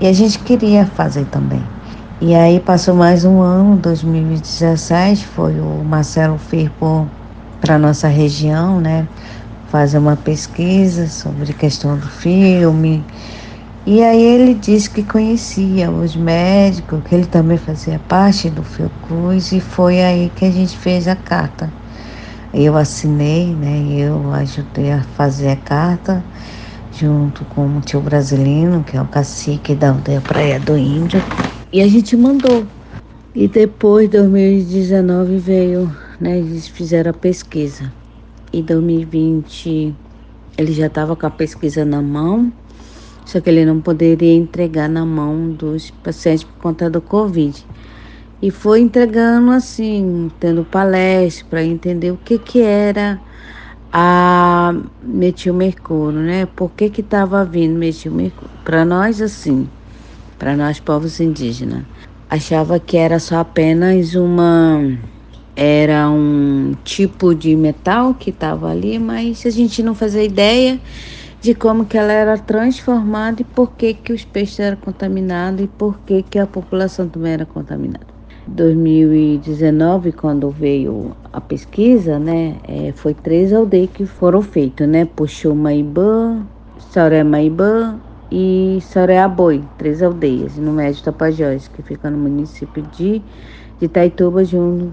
E 0.00 0.06
a 0.06 0.12
gente 0.12 0.38
queria 0.38 0.86
fazer 0.86 1.24
também. 1.26 1.62
E 2.20 2.34
aí 2.34 2.58
passou 2.58 2.96
mais 2.96 3.24
um 3.24 3.40
ano, 3.40 3.76
2017, 3.76 5.24
foi 5.24 5.60
o 5.60 5.84
Marcelo 5.84 6.36
Firpo 6.36 7.06
para 7.60 7.78
nossa 7.78 8.08
região, 8.08 8.80
né, 8.80 9.06
fazer 9.70 9.98
uma 9.98 10.16
pesquisa 10.16 11.06
sobre 11.06 11.52
questão 11.52 11.96
do 11.96 12.08
filme. 12.08 13.04
E 13.86 14.02
aí 14.02 14.20
ele 14.20 14.54
disse 14.54 14.90
que 14.90 15.04
conhecia 15.04 15.92
os 15.92 16.16
médicos, 16.16 17.00
que 17.04 17.14
ele 17.14 17.26
também 17.26 17.56
fazia 17.56 18.00
parte 18.08 18.50
do 18.50 18.64
Fiocruz, 18.64 19.52
e 19.52 19.60
foi 19.60 20.02
aí 20.02 20.32
que 20.34 20.44
a 20.44 20.50
gente 20.50 20.76
fez 20.76 21.06
a 21.06 21.14
carta. 21.14 21.72
Eu 22.52 22.76
assinei, 22.76 23.54
né, 23.54 23.94
eu 23.96 24.32
ajudei 24.32 24.90
a 24.90 25.04
fazer 25.16 25.50
a 25.50 25.56
carta, 25.56 26.24
junto 26.90 27.44
com 27.44 27.64
o 27.78 27.80
tio 27.80 28.00
brasileiro, 28.00 28.82
que 28.84 28.96
é 28.96 29.00
o 29.00 29.06
cacique 29.06 29.76
da 29.76 29.90
aldeia 29.90 30.20
Praia 30.20 30.58
do 30.58 30.76
Índio, 30.76 31.22
e 31.72 31.82
a 31.82 31.88
gente 31.88 32.16
mandou. 32.16 32.66
E 33.34 33.46
depois, 33.46 34.08
2019 34.08 35.38
veio, 35.38 35.94
né? 36.20 36.38
Eles 36.38 36.66
fizeram 36.66 37.10
a 37.10 37.14
pesquisa. 37.14 37.92
E 38.52 38.62
2020 38.62 39.94
ele 40.58 40.72
já 40.72 40.86
estava 40.86 41.14
com 41.14 41.24
a 41.24 41.30
pesquisa 41.30 41.84
na 41.84 42.02
mão, 42.02 42.52
só 43.24 43.40
que 43.40 43.48
ele 43.48 43.64
não 43.64 43.80
poderia 43.80 44.34
entregar 44.34 44.88
na 44.88 45.06
mão 45.06 45.50
dos 45.50 45.90
pacientes 45.90 46.42
por 46.42 46.54
conta 46.60 46.90
do 46.90 47.00
Covid. 47.00 47.64
E 48.42 48.50
foi 48.50 48.80
entregando 48.80 49.52
assim, 49.52 50.30
tendo 50.40 50.64
palestra 50.64 51.46
para 51.48 51.64
entender 51.64 52.10
o 52.10 52.16
que, 52.16 52.38
que 52.38 52.60
era 52.60 53.20
a 53.92 54.74
metilmercúrio, 55.00 56.20
né? 56.20 56.46
Por 56.46 56.70
que 56.72 56.90
que 56.90 57.02
estava 57.02 57.44
vindo 57.44 57.78
metilmercúrio? 57.78 58.50
Para 58.64 58.84
nós, 58.84 59.22
assim, 59.22 59.68
para 60.38 60.56
nós 60.56 60.80
povos 60.80 61.20
indígenas. 61.20 61.84
Achava 62.30 62.78
que 62.78 62.96
era 62.96 63.18
só 63.18 63.40
apenas 63.40 64.14
uma 64.14 64.80
era 65.56 66.08
um 66.08 66.72
tipo 66.84 67.34
de 67.34 67.56
metal 67.56 68.14
que 68.14 68.30
estava 68.30 68.70
ali, 68.70 68.96
mas 68.96 69.44
a 69.44 69.50
gente 69.50 69.82
não 69.82 69.92
fazia 69.92 70.22
ideia 70.22 70.78
de 71.40 71.52
como 71.52 71.84
que 71.84 71.98
ela 71.98 72.12
era 72.12 72.38
transformada 72.38 73.42
e 73.42 73.44
por 73.44 73.72
que 73.72 73.92
que 73.94 74.12
os 74.12 74.24
peixes 74.24 74.60
eram 74.60 74.76
contaminados 74.76 75.64
e 75.64 75.66
por 75.66 75.98
que 76.00 76.22
que 76.22 76.38
a 76.38 76.46
população 76.46 77.08
também 77.08 77.32
era 77.32 77.44
contaminada. 77.44 78.06
2019, 78.46 80.12
quando 80.12 80.48
veio 80.48 81.16
a 81.32 81.40
pesquisa, 81.40 82.18
né, 82.18 82.56
é, 82.66 82.92
foi 82.94 83.12
três 83.12 83.52
aldeias 83.52 83.90
que 83.92 84.06
foram 84.06 84.42
feitas, 84.42 84.88
né, 84.88 85.04
Puxou 85.04 85.54
Maibã, 85.54 86.46
Sauré 86.90 87.24
Maibã 87.24 87.98
e 88.30 88.78
Soreaboi, 88.82 89.62
três 89.78 90.02
aldeias, 90.02 90.56
no 90.56 90.72
Médio 90.72 91.02
Tapajós, 91.02 91.68
que 91.68 91.82
fica 91.82 92.10
no 92.10 92.18
município 92.18 92.82
de, 92.92 93.22
de 93.78 93.86
Itaituba, 93.86 94.44
junto, 94.44 94.92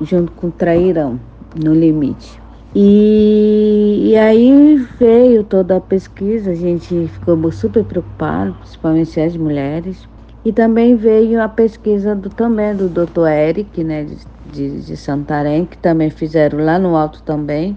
junto 0.00 0.32
com 0.32 0.50
Trairão, 0.50 1.18
no 1.54 1.72
limite. 1.72 2.42
E, 2.74 4.10
e 4.10 4.16
aí 4.16 4.76
veio 4.98 5.44
toda 5.44 5.76
a 5.76 5.80
pesquisa, 5.80 6.50
a 6.50 6.54
gente 6.54 7.06
ficou 7.06 7.52
super 7.52 7.84
preocupado, 7.84 8.54
principalmente 8.54 9.20
as 9.20 9.36
mulheres. 9.36 10.08
E 10.44 10.52
também 10.52 10.96
veio 10.96 11.40
a 11.40 11.48
pesquisa 11.48 12.14
do 12.14 12.28
também 12.28 12.74
do 12.74 12.88
Dr. 12.88 13.28
Eric, 13.28 13.84
né, 13.84 14.04
de, 14.04 14.18
de, 14.52 14.80
de 14.82 14.96
Santarém, 14.96 15.64
que 15.64 15.78
também 15.78 16.10
fizeram 16.10 16.64
lá 16.64 16.78
no 16.78 16.96
alto 16.96 17.22
também, 17.22 17.76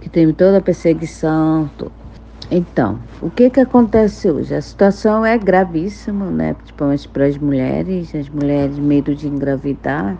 que 0.00 0.08
teve 0.08 0.32
toda 0.32 0.56
a 0.56 0.60
perseguição, 0.62 1.70
então, 2.48 2.98
o 3.20 3.30
que 3.30 3.48
que 3.50 3.60
acontece 3.60 4.30
hoje? 4.30 4.54
A 4.54 4.60
situação 4.60 5.24
é 5.24 5.38
gravíssima, 5.38 6.26
né? 6.26 6.54
Principalmente 6.54 7.08
para 7.08 7.26
as 7.26 7.38
mulheres, 7.38 8.14
as 8.14 8.28
mulheres 8.28 8.78
medo 8.78 9.14
de 9.14 9.28
engravidar. 9.28 10.16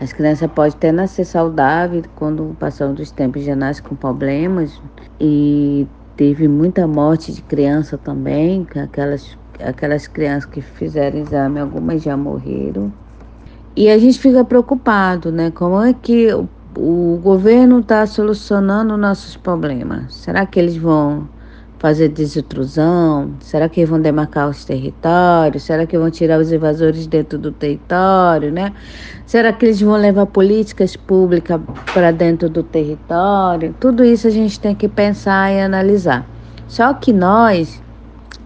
As 0.00 0.12
crianças 0.12 0.50
podem 0.50 0.72
até 0.72 0.92
nascer 0.92 1.24
saudável, 1.24 2.02
quando 2.14 2.56
passam 2.58 2.94
dos 2.94 3.10
tempos 3.10 3.44
já 3.44 3.56
nascem 3.56 3.84
com 3.84 3.96
problemas. 3.96 4.80
E 5.20 5.86
teve 6.16 6.48
muita 6.48 6.86
morte 6.86 7.32
de 7.32 7.42
criança 7.42 7.98
também, 7.98 8.66
aquelas, 8.74 9.36
aquelas 9.60 10.06
crianças 10.06 10.46
que 10.46 10.62
fizeram 10.62 11.18
exame, 11.18 11.60
algumas 11.60 12.02
já 12.02 12.16
morreram. 12.16 12.92
E 13.76 13.90
a 13.90 13.98
gente 13.98 14.18
fica 14.18 14.42
preocupado, 14.42 15.30
né? 15.30 15.50
Como 15.50 15.82
é 15.82 15.92
que 15.92 16.32
o, 16.32 16.48
o 16.76 17.20
governo 17.22 17.80
está 17.80 18.06
solucionando 18.06 18.96
nossos 18.96 19.36
problemas? 19.36 20.14
Será 20.14 20.46
que 20.46 20.58
eles 20.58 20.76
vão 20.76 21.28
fazer 21.78 22.08
desintrusão? 22.08 23.30
Será 23.40 23.68
que 23.68 23.84
vão 23.84 24.00
demarcar 24.00 24.48
os 24.48 24.64
territórios? 24.64 25.62
Será 25.62 25.86
que 25.86 25.96
vão 25.96 26.10
tirar 26.10 26.38
os 26.38 26.52
invasores 26.52 27.06
dentro 27.06 27.38
do 27.38 27.52
território, 27.52 28.50
né? 28.50 28.72
Será 29.26 29.52
que 29.52 29.64
eles 29.64 29.80
vão 29.80 29.96
levar 29.96 30.26
políticas 30.26 30.96
públicas 30.96 31.60
para 31.94 32.10
dentro 32.10 32.48
do 32.48 32.62
território? 32.62 33.74
Tudo 33.78 34.04
isso 34.04 34.26
a 34.26 34.30
gente 34.30 34.58
tem 34.58 34.74
que 34.74 34.88
pensar 34.88 35.52
e 35.52 35.60
analisar. 35.60 36.26
Só 36.66 36.92
que 36.94 37.12
nós, 37.12 37.82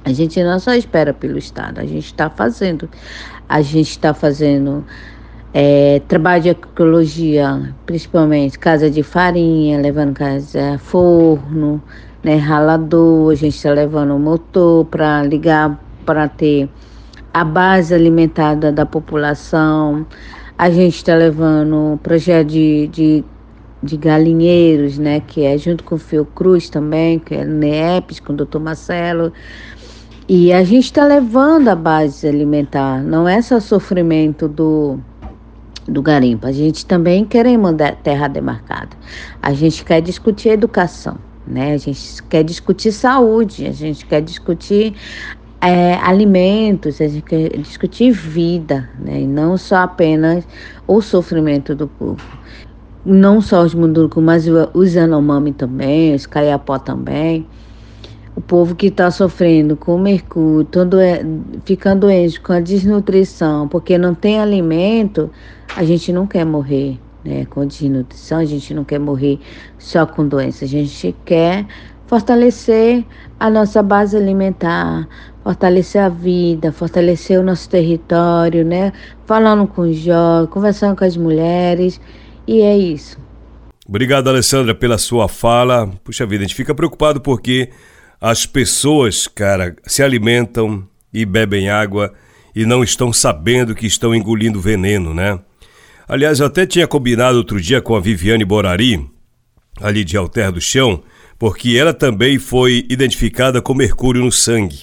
a 0.05 0.13
gente 0.13 0.43
não 0.43 0.59
só 0.61 0.75
espera 0.75 1.15
pelo 1.15 1.39
Estado, 1.39 1.81
a 1.81 1.85
gente 1.85 2.07
está 2.07 2.29
fazendo. 2.29 2.89
A 3.49 3.61
gente 3.61 3.91
está 3.91 4.15
fazendo 4.15 4.85
é, 5.55 6.01
trabalho 6.09 6.43
de 6.43 6.49
ecologia, 6.51 7.75
principalmente 7.85 8.59
casa 8.59 8.91
de 8.91 9.03
farinha, 9.03 9.79
levando 9.79 10.15
casa 10.15 10.79
forno, 10.79 11.83
né, 12.23 12.37
ralador, 12.37 13.33
a 13.33 13.35
gente 13.35 13.57
está 13.57 13.73
levando 13.73 14.15
o 14.15 14.19
motor 14.19 14.85
para 14.87 15.23
ligar 15.25 15.79
para 16.07 16.29
ter 16.29 16.69
a 17.35 17.45
base 17.45 17.95
alimentada 17.95 18.71
da 18.71 18.87
população. 18.87 20.07
A 20.57 20.71
gente 20.71 20.97
está 20.97 21.15
levando 21.15 21.99
projeto 22.03 22.49
de, 22.49 22.87
de, 22.89 23.25
de, 23.83 23.97
galinheiros, 23.97 24.99
né, 24.99 25.21
que 25.21 25.45
é 25.45 25.59
junto 25.59 25.83
com 25.83 25.97
o 25.97 25.99
Fiocruz 25.99 26.69
também, 26.69 27.19
que 27.19 27.35
é 27.35 27.45
NEPS, 27.45 28.21
com 28.21 28.33
o 28.33 28.37
doutor 28.37 28.61
Marcelo. 28.61 29.33
E 30.29 30.53
a 30.53 30.63
gente 30.63 30.85
está 30.85 31.05
levando 31.05 31.69
a 31.69 31.75
base 31.75 32.29
alimentar, 32.29 33.03
não 33.03 33.29
é 33.29 33.43
só 33.43 33.59
sofrimento 33.59 34.47
do, 34.47 35.01
do 35.89 36.01
garimpo. 36.01 36.47
A 36.47 36.53
gente 36.53 36.87
também 36.87 37.25
quer 37.25 37.47
mandar 37.59 37.97
terra 37.97 38.29
demarcada. 38.29 38.97
A 39.43 39.53
gente 39.53 39.85
quer 39.85 40.01
discutir 40.01 40.51
educação 40.51 41.32
né? 41.47 41.75
A 41.75 41.77
gente 41.77 42.23
quer 42.25 42.43
discutir 42.43 42.93
saúde, 42.93 43.67
a 43.67 43.73
gente 43.73 44.07
quer 44.07 44.21
discutir 44.21 44.95
é, 45.61 45.95
alimentos, 45.95 47.01
a 47.01 47.07
gente 47.07 47.23
quer 47.23 47.57
discutir 47.59 48.11
vida, 48.11 48.91
né? 48.99 49.21
E 49.21 49.27
não 49.27 49.57
só 49.57 49.77
apenas 49.77 50.47
o 50.87 51.01
sofrimento 51.01 51.75
do 51.75 51.87
povo. 51.87 52.23
Não 53.05 53.41
só 53.41 53.63
os 53.63 53.75
mundurucus, 53.75 54.23
mas 54.23 54.47
os 54.75 54.95
Yanomami 54.95 55.53
também, 55.53 56.15
os 56.15 56.27
Caiapó 56.27 56.79
também. 56.79 57.47
O 58.35 58.41
povo 58.41 58.75
que 58.75 58.87
está 58.87 59.11
sofrendo 59.11 59.77
com 59.77 59.99
mercúrio, 59.99 60.65
todo 60.65 60.99
é, 60.99 61.25
ficando 61.65 62.03
doente 62.03 62.41
com 62.41 62.53
a 62.53 62.61
desnutrição, 62.61 63.69
porque 63.69 63.99
não 63.99 64.15
tem 64.15 64.41
alimento, 64.41 65.31
a 65.77 65.85
gente 65.85 66.13
não 66.13 66.27
quer 66.27 66.47
morrer 66.47 66.99
né, 67.25 67.45
com 67.47 67.67
desnutrição, 67.67 68.39
a 68.39 68.45
gente 68.45 68.75
não 68.75 68.85
quer 68.85 68.99
morrer 68.99 69.39
só 69.79 70.07
com 70.07 70.27
doença, 70.27 70.65
a 70.65 70.69
gente 70.69 71.15
quer 71.25 71.67
fortalecer 72.07 73.05
a 73.41 73.49
nossa 73.49 73.83
base 73.83 74.17
alimentar, 74.17 75.09
fortalecer 75.43 76.03
a 76.03 76.09
vida, 76.09 76.71
fortalecer 76.71 77.41
o 77.41 77.43
nosso 77.43 77.69
território, 77.69 78.65
né? 78.65 78.93
Falando 79.27 79.67
com 79.67 79.83
os 79.83 79.97
jovens, 79.97 80.51
conversando 80.51 80.97
com 80.97 81.05
as 81.05 81.17
mulheres, 81.17 82.01
e 82.47 82.61
é 82.61 82.77
isso. 82.77 83.19
Obrigado, 83.89 84.29
Alessandra, 84.29 84.75
pela 84.75 84.99
sua 84.99 85.27
fala. 85.27 85.91
Puxa 86.05 86.27
vida, 86.27 86.45
a 86.45 86.47
gente 86.47 86.55
fica 86.55 86.75
preocupado 86.75 87.21
porque 87.21 87.71
as 88.21 88.47
pessoas, 88.47 89.27
cara, 89.27 89.75
se 89.87 90.03
alimentam 90.03 90.87
e 91.13 91.25
bebem 91.25 91.69
água 91.69 92.13
e 92.55 92.65
não 92.65 92.85
estão 92.85 93.13
sabendo 93.13 93.75
que 93.75 93.87
estão 93.87 94.15
engolindo 94.15 94.61
veneno, 94.61 95.13
né? 95.13 95.41
Aliás, 96.13 96.41
eu 96.41 96.47
até 96.47 96.67
tinha 96.67 96.87
combinado 96.87 97.39
outro 97.39 97.59
dia 97.59 97.81
com 97.81 97.97
a 97.97 98.01
Viviane 98.01 98.45
Borari, 98.45 99.03
ali 99.81 100.05
de 100.05 100.15
Alter 100.15 100.53
do 100.53 100.61
Chão, 100.61 101.03
porque 101.39 101.75
ela 101.75 101.95
também 101.95 102.39
foi 102.39 102.85
identificada 102.91 103.63
com 103.63 103.73
mercúrio 103.73 104.23
no 104.23 104.31
sangue. 104.31 104.81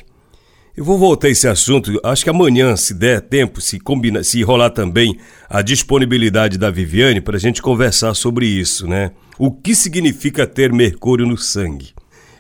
Eu 0.75 0.83
vou 0.83 0.97
voltar 0.97 1.27
a 1.27 1.29
esse 1.29 1.47
assunto, 1.47 2.01
acho 2.03 2.23
que 2.23 2.31
amanhã, 2.31 2.75
se 2.75 2.95
der 2.95 3.21
tempo, 3.21 3.61
se 3.61 3.79
combina, 3.79 4.23
se 4.23 4.41
rolar 4.41 4.71
também 4.71 5.19
a 5.47 5.61
disponibilidade 5.61 6.57
da 6.57 6.71
Viviane 6.71 7.21
para 7.21 7.37
a 7.37 7.39
gente 7.39 7.61
conversar 7.61 8.15
sobre 8.15 8.47
isso, 8.47 8.87
né? 8.87 9.11
O 9.37 9.51
que 9.51 9.75
significa 9.75 10.47
ter 10.47 10.73
mercúrio 10.73 11.27
no 11.27 11.37
sangue? 11.37 11.93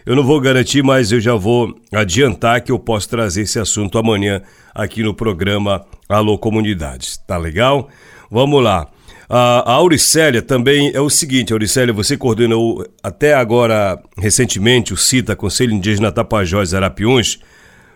Eu 0.03 0.15
não 0.15 0.23
vou 0.23 0.41
garantir, 0.41 0.81
mas 0.81 1.11
eu 1.11 1.19
já 1.19 1.35
vou 1.35 1.75
adiantar 1.93 2.61
que 2.61 2.71
eu 2.71 2.79
posso 2.79 3.07
trazer 3.07 3.43
esse 3.43 3.59
assunto 3.59 3.99
amanhã 3.99 4.41
aqui 4.73 5.03
no 5.03 5.13
programa 5.13 5.85
Alô 6.09 6.39
Comunidades. 6.39 7.17
Tá 7.27 7.37
legal? 7.37 7.87
Vamos 8.29 8.63
lá. 8.63 8.87
A, 9.27 9.73
Auricélia 9.73 10.41
também 10.41 10.91
é 10.93 10.99
o 10.99 11.09
seguinte, 11.09 11.53
Auricélia, 11.53 11.93
você 11.93 12.17
coordenou 12.17 12.85
até 13.03 13.33
agora, 13.33 14.01
recentemente, 14.17 14.93
o 14.93 14.97
CITA, 14.97 15.35
Conselho 15.35 15.73
Indígena 15.73 16.11
Tapajós 16.11 16.73
Arapiuns, 16.73 17.39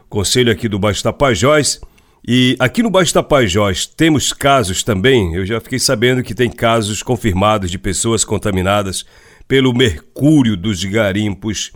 conselho 0.08 0.52
aqui 0.52 0.68
do 0.68 0.78
Baixo 0.78 1.02
Tapajós. 1.02 1.82
E 2.26 2.56
aqui 2.60 2.84
no 2.84 2.90
Baixo 2.90 3.14
Tapajós 3.14 3.86
temos 3.86 4.32
casos 4.32 4.84
também, 4.84 5.34
eu 5.34 5.46
já 5.46 5.60
fiquei 5.60 5.80
sabendo 5.80 6.24
que 6.24 6.36
tem 6.36 6.50
casos 6.50 7.02
confirmados 7.02 7.70
de 7.70 7.80
pessoas 7.80 8.24
contaminadas 8.24 9.04
pelo 9.48 9.74
mercúrio 9.74 10.56
dos 10.56 10.84
garimpos 10.86 11.72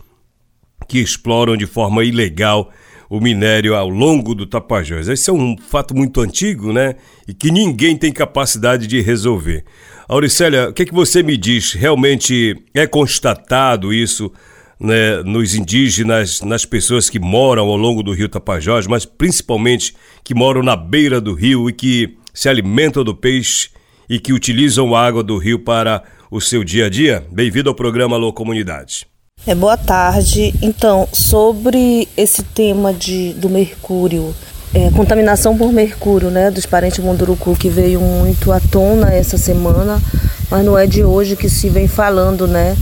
que 0.88 1.00
exploram 1.00 1.56
de 1.56 1.66
forma 1.66 2.04
ilegal 2.04 2.70
o 3.08 3.20
minério 3.20 3.74
ao 3.74 3.88
longo 3.88 4.34
do 4.34 4.46
Tapajós. 4.46 5.08
Esse 5.08 5.30
é 5.30 5.32
um 5.32 5.56
fato 5.56 5.96
muito 5.96 6.20
antigo, 6.20 6.72
né? 6.72 6.96
E 7.26 7.32
que 7.32 7.50
ninguém 7.50 7.96
tem 7.96 8.12
capacidade 8.12 8.86
de 8.86 9.00
resolver. 9.00 9.64
Auricélia, 10.08 10.68
o 10.68 10.72
que, 10.72 10.82
é 10.82 10.86
que 10.86 10.94
você 10.94 11.22
me 11.22 11.36
diz? 11.36 11.72
Realmente 11.72 12.56
é 12.74 12.86
constatado 12.86 13.92
isso 13.92 14.30
né, 14.78 15.22
nos 15.22 15.54
indígenas, 15.54 16.40
nas 16.42 16.64
pessoas 16.64 17.10
que 17.10 17.18
moram 17.18 17.68
ao 17.68 17.76
longo 17.76 18.02
do 18.02 18.12
rio 18.12 18.28
Tapajós, 18.28 18.86
mas 18.86 19.04
principalmente 19.04 19.94
que 20.22 20.34
moram 20.34 20.62
na 20.62 20.76
beira 20.76 21.20
do 21.20 21.34
rio 21.34 21.68
e 21.68 21.72
que 21.72 22.16
se 22.32 22.48
alimentam 22.48 23.02
do 23.02 23.14
peixe 23.14 23.70
e 24.08 24.20
que 24.20 24.32
utilizam 24.32 24.94
a 24.94 25.04
água 25.04 25.22
do 25.22 25.36
rio 25.36 25.58
para 25.58 26.02
o 26.30 26.40
seu 26.40 26.62
dia 26.62 26.86
a 26.86 26.88
dia? 26.88 27.26
Bem-vindo 27.32 27.68
ao 27.68 27.74
programa 27.74 28.16
Alô 28.16 28.32
Comunidade. 28.32 29.06
É, 29.46 29.54
boa 29.54 29.76
tarde. 29.76 30.54
Então, 30.60 31.08
sobre 31.12 32.08
esse 32.16 32.42
tema 32.42 32.92
de, 32.92 33.32
do 33.34 33.48
mercúrio, 33.48 34.34
é, 34.74 34.90
contaminação 34.90 35.56
por 35.56 35.72
mercúrio, 35.72 36.28
né, 36.28 36.50
dos 36.50 36.66
parentes 36.66 36.98
Munduruku, 36.98 37.56
que 37.56 37.70
veio 37.70 38.00
muito 38.00 38.52
à 38.52 38.60
tona 38.60 39.12
essa 39.12 39.38
semana, 39.38 40.02
mas 40.50 40.64
não 40.64 40.76
é 40.76 40.86
de 40.86 41.02
hoje 41.02 41.36
que 41.36 41.48
se 41.48 41.68
vem 41.70 41.88
falando, 41.88 42.46
né, 42.46 42.76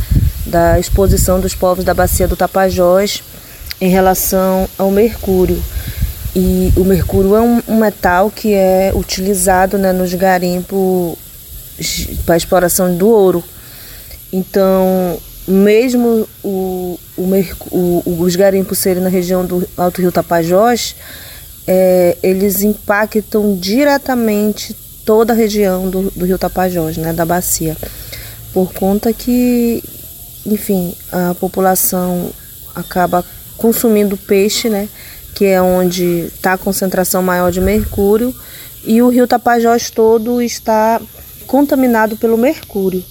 da 0.47 0.79
exposição 0.81 1.39
dos 1.39 1.55
povos 1.55 1.85
da 1.85 1.95
bacia 1.95 2.27
do 2.27 2.37
Tapajós 2.37 3.23
em 3.81 3.89
relação 3.89 4.69
ao 4.77 4.91
mercúrio. 4.91 5.63
E 6.35 6.73
o 6.77 6.85
mercúrio 6.85 7.37
é 7.37 7.41
um, 7.41 7.63
um 7.69 7.77
metal 7.79 8.31
que 8.31 8.55
é 8.55 8.93
utilizado, 8.95 9.79
né, 9.79 9.93
nos 9.93 10.13
garimpos 10.15 11.17
para 12.25 12.37
exploração 12.37 12.97
do 12.97 13.09
ouro. 13.09 13.45
Então, 14.33 15.19
mesmo 15.47 16.29
o, 16.43 16.99
o, 17.17 17.23
o, 17.71 18.23
os 18.23 18.35
garimpos 18.35 18.85
na 18.85 19.09
região 19.09 19.45
do 19.45 19.67
Alto 19.77 20.01
Rio 20.01 20.11
Tapajós, 20.11 20.97
é, 21.67 22.17
eles 22.23 22.63
impactam 22.63 23.57
diretamente 23.57 24.75
toda 25.05 25.33
a 25.33 25.37
região 25.37 25.89
do, 25.89 26.11
do 26.11 26.25
Rio 26.25 26.39
Tapajós, 26.39 26.97
né, 26.97 27.13
da 27.13 27.25
bacia, 27.25 27.77
por 28.53 28.73
conta 28.73 29.13
que, 29.13 29.83
enfim, 30.45 30.95
a 31.13 31.35
população 31.35 32.31
acaba 32.75 33.25
consumindo 33.57 34.17
peixe, 34.17 34.69
né, 34.69 34.89
que 35.35 35.45
é 35.45 35.63
onde 35.63 36.27
está 36.27 36.55
a 36.55 36.59
concentração 36.59 37.23
maior 37.23 37.53
de 37.53 37.61
mercúrio, 37.61 38.35
e 38.85 39.01
o 39.03 39.09
Rio 39.09 39.27
Tapajós 39.27 39.91
todo 39.91 40.43
está 40.43 41.01
contaminado 41.47 42.17
pelo 42.17 42.37
mercúrio. 42.37 43.05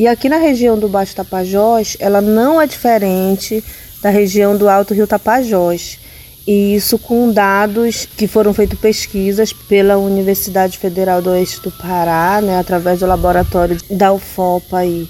E 0.00 0.08
aqui 0.08 0.30
na 0.30 0.38
região 0.38 0.78
do 0.78 0.88
Baixo 0.88 1.14
Tapajós, 1.14 1.94
ela 2.00 2.22
não 2.22 2.58
é 2.58 2.66
diferente 2.66 3.62
da 4.00 4.08
região 4.08 4.56
do 4.56 4.66
Alto 4.66 4.94
Rio 4.94 5.06
Tapajós. 5.06 5.98
E 6.46 6.74
isso 6.74 6.98
com 6.98 7.30
dados 7.30 8.08
que 8.16 8.26
foram 8.26 8.54
feitas 8.54 8.78
pesquisas 8.78 9.52
pela 9.52 9.98
Universidade 9.98 10.78
Federal 10.78 11.20
do 11.20 11.28
Oeste 11.28 11.60
do 11.60 11.70
Pará, 11.70 12.40
né, 12.40 12.58
através 12.58 13.00
do 13.00 13.06
laboratório 13.06 13.76
da 13.90 14.10
UFOPA 14.10 14.78
aí. 14.78 15.06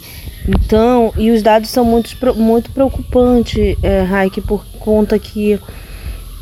Então, 0.48 1.14
e 1.16 1.30
os 1.30 1.40
dados 1.40 1.70
são 1.70 1.84
muito, 1.84 2.16
muito 2.34 2.72
preocupantes, 2.72 3.76
é, 3.84 4.02
Raik, 4.02 4.40
por 4.40 4.66
conta 4.80 5.20
que 5.20 5.56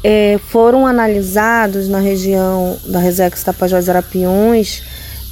é, 0.02 0.40
foram 0.48 0.86
analisados 0.86 1.86
na 1.86 1.98
região 1.98 2.78
da 2.86 2.98
Resex 2.98 3.44
Tapajós 3.44 3.90
Arapiões 3.90 4.82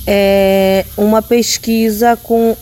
é, 0.07 0.85
uma 0.97 1.21
pesquisa 1.21 2.17
com 2.23 2.57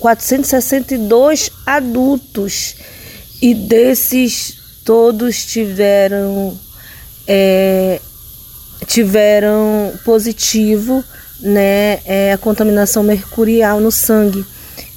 462 0.00 1.50
adultos 1.66 2.74
e 3.40 3.54
desses 3.54 4.56
todos 4.84 5.44
tiveram 5.44 6.58
é, 7.28 8.00
tiveram 8.86 9.92
positivo 10.04 11.04
né, 11.40 12.00
é, 12.04 12.32
a 12.32 12.38
contaminação 12.38 13.02
mercurial 13.02 13.78
no 13.80 13.92
sangue. 13.92 14.44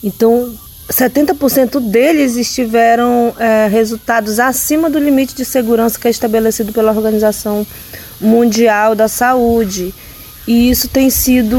Então 0.03 0.51
70% 0.89 1.79
deles 1.79 2.35
estiveram 2.35 3.33
é, 3.37 3.67
resultados 3.67 4.39
acima 4.39 4.89
do 4.89 4.99
limite 4.99 5.35
de 5.35 5.45
segurança 5.45 5.99
que 5.99 6.07
é 6.07 6.11
estabelecido 6.11 6.73
pela 6.73 6.91
Organização 6.91 7.65
Mundial 8.19 8.95
da 8.95 9.07
Saúde. 9.07 9.93
E 10.45 10.69
isso 10.69 10.87
tem 10.89 11.09
sido 11.09 11.57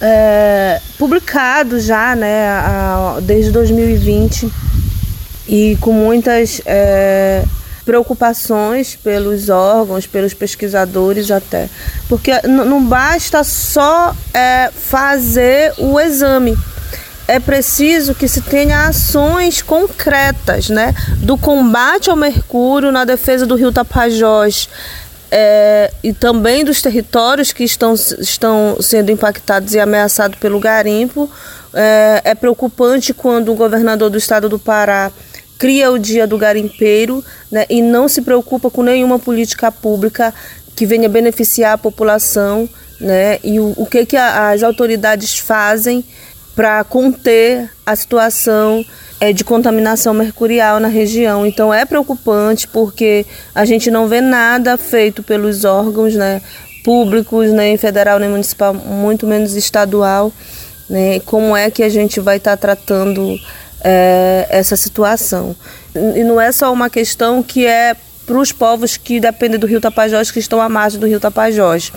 é, 0.00 0.80
publicado 0.98 1.78
já 1.78 2.16
né, 2.16 2.48
a, 2.48 3.18
desde 3.22 3.52
2020 3.52 4.50
e 5.48 5.78
com 5.80 5.92
muitas 5.92 6.60
é, 6.66 7.44
preocupações 7.84 8.96
pelos 8.96 9.48
órgãos, 9.48 10.06
pelos 10.06 10.34
pesquisadores 10.34 11.30
até. 11.30 11.68
Porque 12.08 12.32
não 12.48 12.84
basta 12.84 13.44
só 13.44 14.14
é, 14.34 14.70
fazer 14.74 15.72
o 15.78 16.00
exame 16.00 16.56
é 17.28 17.40
preciso 17.40 18.14
que 18.14 18.28
se 18.28 18.40
tenha 18.40 18.86
ações 18.86 19.60
concretas, 19.60 20.68
né, 20.68 20.94
do 21.18 21.36
combate 21.36 22.08
ao 22.08 22.16
mercúrio 22.16 22.92
na 22.92 23.04
defesa 23.04 23.44
do 23.44 23.56
Rio 23.56 23.72
Tapajós, 23.72 24.68
é, 25.30 25.92
e 26.02 26.12
também 26.12 26.64
dos 26.64 26.80
territórios 26.80 27.52
que 27.52 27.64
estão, 27.64 27.94
estão 27.94 28.76
sendo 28.80 29.10
impactados 29.10 29.74
e 29.74 29.80
ameaçados 29.80 30.38
pelo 30.38 30.60
garimpo. 30.60 31.30
É, 31.74 32.22
é 32.24 32.34
preocupante 32.34 33.12
quando 33.12 33.52
o 33.52 33.54
governador 33.54 34.08
do 34.08 34.16
estado 34.16 34.48
do 34.48 34.58
Pará 34.58 35.12
cria 35.58 35.90
o 35.90 35.98
dia 35.98 36.26
do 36.26 36.38
garimpeiro 36.38 37.24
né, 37.50 37.66
e 37.68 37.82
não 37.82 38.08
se 38.08 38.22
preocupa 38.22 38.70
com 38.70 38.82
nenhuma 38.82 39.18
política 39.18 39.70
pública 39.72 40.32
que 40.74 40.86
venha 40.86 41.08
beneficiar 41.08 41.72
a 41.72 41.78
população 41.78 42.68
né, 43.00 43.38
e 43.42 43.58
o, 43.58 43.72
o 43.76 43.86
que, 43.86 44.06
que 44.06 44.16
a, 44.16 44.50
as 44.50 44.62
autoridades 44.62 45.38
fazem 45.38 46.04
para 46.56 46.82
conter 46.84 47.70
a 47.84 47.94
situação 47.94 48.82
é, 49.20 49.30
de 49.30 49.44
contaminação 49.44 50.14
mercurial 50.14 50.80
na 50.80 50.88
região. 50.88 51.46
Então 51.46 51.72
é 51.72 51.84
preocupante 51.84 52.66
porque 52.66 53.26
a 53.54 53.66
gente 53.66 53.90
não 53.90 54.08
vê 54.08 54.22
nada 54.22 54.78
feito 54.78 55.22
pelos 55.22 55.66
órgãos 55.66 56.14
né, 56.14 56.40
públicos, 56.82 57.52
nem 57.52 57.76
federal, 57.76 58.18
nem 58.18 58.30
municipal, 58.30 58.72
muito 58.72 59.26
menos 59.26 59.54
estadual. 59.54 60.32
Né, 60.88 61.20
como 61.20 61.54
é 61.54 61.70
que 61.70 61.82
a 61.82 61.90
gente 61.90 62.20
vai 62.20 62.38
estar 62.38 62.52
tá 62.52 62.56
tratando 62.56 63.38
é, 63.84 64.46
essa 64.48 64.76
situação? 64.76 65.54
E 65.94 66.24
não 66.24 66.40
é 66.40 66.50
só 66.52 66.72
uma 66.72 66.88
questão 66.88 67.42
que 67.42 67.66
é 67.66 67.94
para 68.26 68.38
os 68.38 68.50
povos 68.50 68.96
que 68.96 69.20
dependem 69.20 69.58
do 69.58 69.66
Rio 69.66 69.80
Tapajós, 69.80 70.30
que 70.30 70.40
estão 70.40 70.60
à 70.60 70.68
margem 70.68 70.98
do 70.98 71.06
Rio 71.06 71.20
Tapajós. 71.20 71.92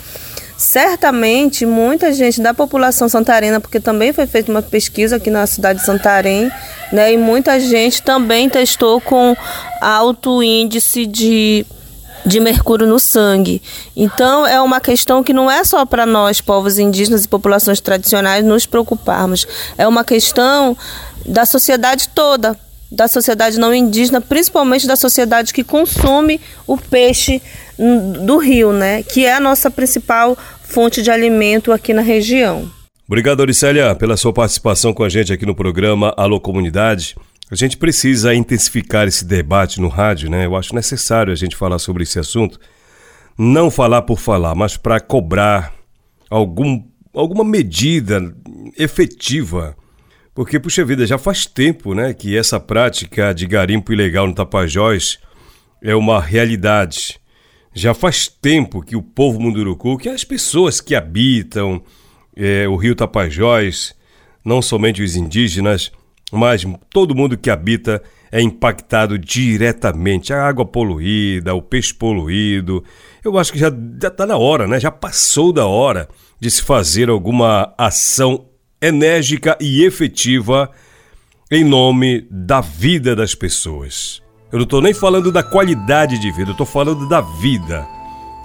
Certamente, 0.59 1.65
muita 1.65 2.11
gente 2.11 2.41
da 2.41 2.53
população 2.53 3.07
santarena, 3.07 3.61
porque 3.61 3.79
também 3.79 4.11
foi 4.11 4.27
feita 4.27 4.51
uma 4.51 4.61
pesquisa 4.61 5.15
aqui 5.15 5.29
na 5.29 5.47
cidade 5.47 5.79
de 5.79 5.85
Santarém, 5.85 6.51
né, 6.91 7.13
e 7.13 7.17
muita 7.17 7.57
gente 7.61 8.01
também 8.01 8.49
testou 8.49 8.99
com 8.99 9.37
alto 9.79 10.43
índice 10.43 11.05
de 11.05 11.65
de 12.25 12.41
mercúrio 12.41 12.85
no 12.85 12.99
sangue. 12.99 13.61
Então, 13.95 14.45
é 14.45 14.59
uma 14.59 14.81
questão 14.81 15.23
que 15.23 15.31
não 15.31 15.49
é 15.49 15.63
só 15.63 15.85
para 15.85 16.05
nós, 16.05 16.41
povos 16.41 16.77
indígenas 16.77 17.23
e 17.23 17.27
populações 17.29 17.79
tradicionais, 17.79 18.43
nos 18.43 18.65
preocuparmos. 18.65 19.47
É 19.77 19.87
uma 19.87 20.03
questão 20.03 20.75
da 21.25 21.45
sociedade 21.45 22.09
toda, 22.09 22.59
da 22.91 23.07
sociedade 23.07 23.59
não 23.59 23.73
indígena, 23.73 24.19
principalmente 24.19 24.87
da 24.87 24.95
sociedade 24.95 25.53
que 25.53 25.63
consome 25.63 26.39
o 26.65 26.77
peixe 26.77 27.41
do 28.25 28.37
rio, 28.37 28.73
né? 28.73 29.03
Que 29.03 29.25
é 29.25 29.35
a 29.35 29.39
nossa 29.39 29.69
principal 29.69 30.37
fonte 30.63 31.01
de 31.01 31.11
alimento 31.11 31.71
aqui 31.71 31.93
na 31.93 32.01
região. 32.01 32.69
Obrigado, 33.07 33.39
Auricélia, 33.39 33.95
pela 33.95 34.15
sua 34.17 34.31
participação 34.31 34.93
com 34.93 35.03
a 35.03 35.09
gente 35.09 35.33
aqui 35.33 35.45
no 35.45 35.55
programa 35.55 36.13
Alô 36.15 36.39
Comunidade. 36.39 37.15
A 37.51 37.55
gente 37.55 37.77
precisa 37.77 38.35
intensificar 38.35 39.07
esse 39.07 39.25
debate 39.25 39.81
no 39.81 39.87
rádio, 39.87 40.29
né? 40.29 40.45
Eu 40.45 40.55
acho 40.55 40.75
necessário 40.75 41.33
a 41.33 41.35
gente 41.35 41.55
falar 41.55 41.79
sobre 41.79 42.03
esse 42.03 42.19
assunto. 42.19 42.59
Não 43.35 43.71
falar 43.71 44.03
por 44.03 44.19
falar, 44.19 44.53
mas 44.53 44.77
para 44.77 44.99
cobrar 44.99 45.73
algum, 46.29 46.83
alguma 47.11 47.43
medida 47.43 48.21
efetiva. 48.77 49.75
Porque, 50.39 50.57
puxa 50.57 50.85
vida, 50.85 51.05
já 51.05 51.17
faz 51.17 51.45
tempo 51.45 51.93
né, 51.93 52.13
que 52.13 52.37
essa 52.37 52.61
prática 52.61 53.33
de 53.33 53.45
garimpo 53.45 53.91
ilegal 53.91 54.25
no 54.25 54.33
Tapajós 54.33 55.19
é 55.83 55.93
uma 55.93 56.21
realidade. 56.21 57.19
Já 57.73 57.93
faz 57.93 58.29
tempo 58.29 58.81
que 58.81 58.95
o 58.95 59.01
povo 59.01 59.37
Munduruku, 59.37 59.97
que 59.97 60.07
as 60.07 60.23
pessoas 60.23 60.79
que 60.79 60.95
habitam 60.95 61.83
é, 62.37 62.65
o 62.69 62.77
rio 62.77 62.95
Tapajós, 62.95 63.93
não 64.41 64.61
somente 64.61 65.03
os 65.03 65.17
indígenas, 65.17 65.91
mas 66.31 66.65
todo 66.89 67.13
mundo 67.13 67.37
que 67.37 67.49
habita 67.49 68.01
é 68.31 68.41
impactado 68.41 69.19
diretamente. 69.19 70.31
A 70.31 70.41
água 70.41 70.65
poluída, 70.65 71.53
o 71.53 71.61
peixe 71.61 71.93
poluído. 71.93 72.81
Eu 73.25 73.37
acho 73.37 73.51
que 73.51 73.59
já 73.59 73.67
está 73.67 74.25
na 74.25 74.37
hora, 74.37 74.65
né? 74.65 74.79
Já 74.79 74.89
passou 74.89 75.51
da 75.51 75.65
hora 75.65 76.07
de 76.39 76.49
se 76.49 76.61
fazer 76.61 77.09
alguma 77.09 77.73
ação 77.77 78.45
enérgica 78.81 79.57
e 79.59 79.83
efetiva 79.83 80.71
em 81.51 81.63
nome 81.63 82.25
da 82.29 82.61
vida 82.61 83.15
das 83.15 83.35
pessoas. 83.35 84.21
Eu 84.51 84.57
não 84.57 84.63
estou 84.63 84.81
nem 84.81 84.93
falando 84.93 85.31
da 85.31 85.43
qualidade 85.43 86.17
de 86.17 86.31
vida, 86.31 86.49
eu 86.49 86.53
estou 86.53 86.65
falando 86.65 87.07
da 87.07 87.21
vida. 87.21 87.87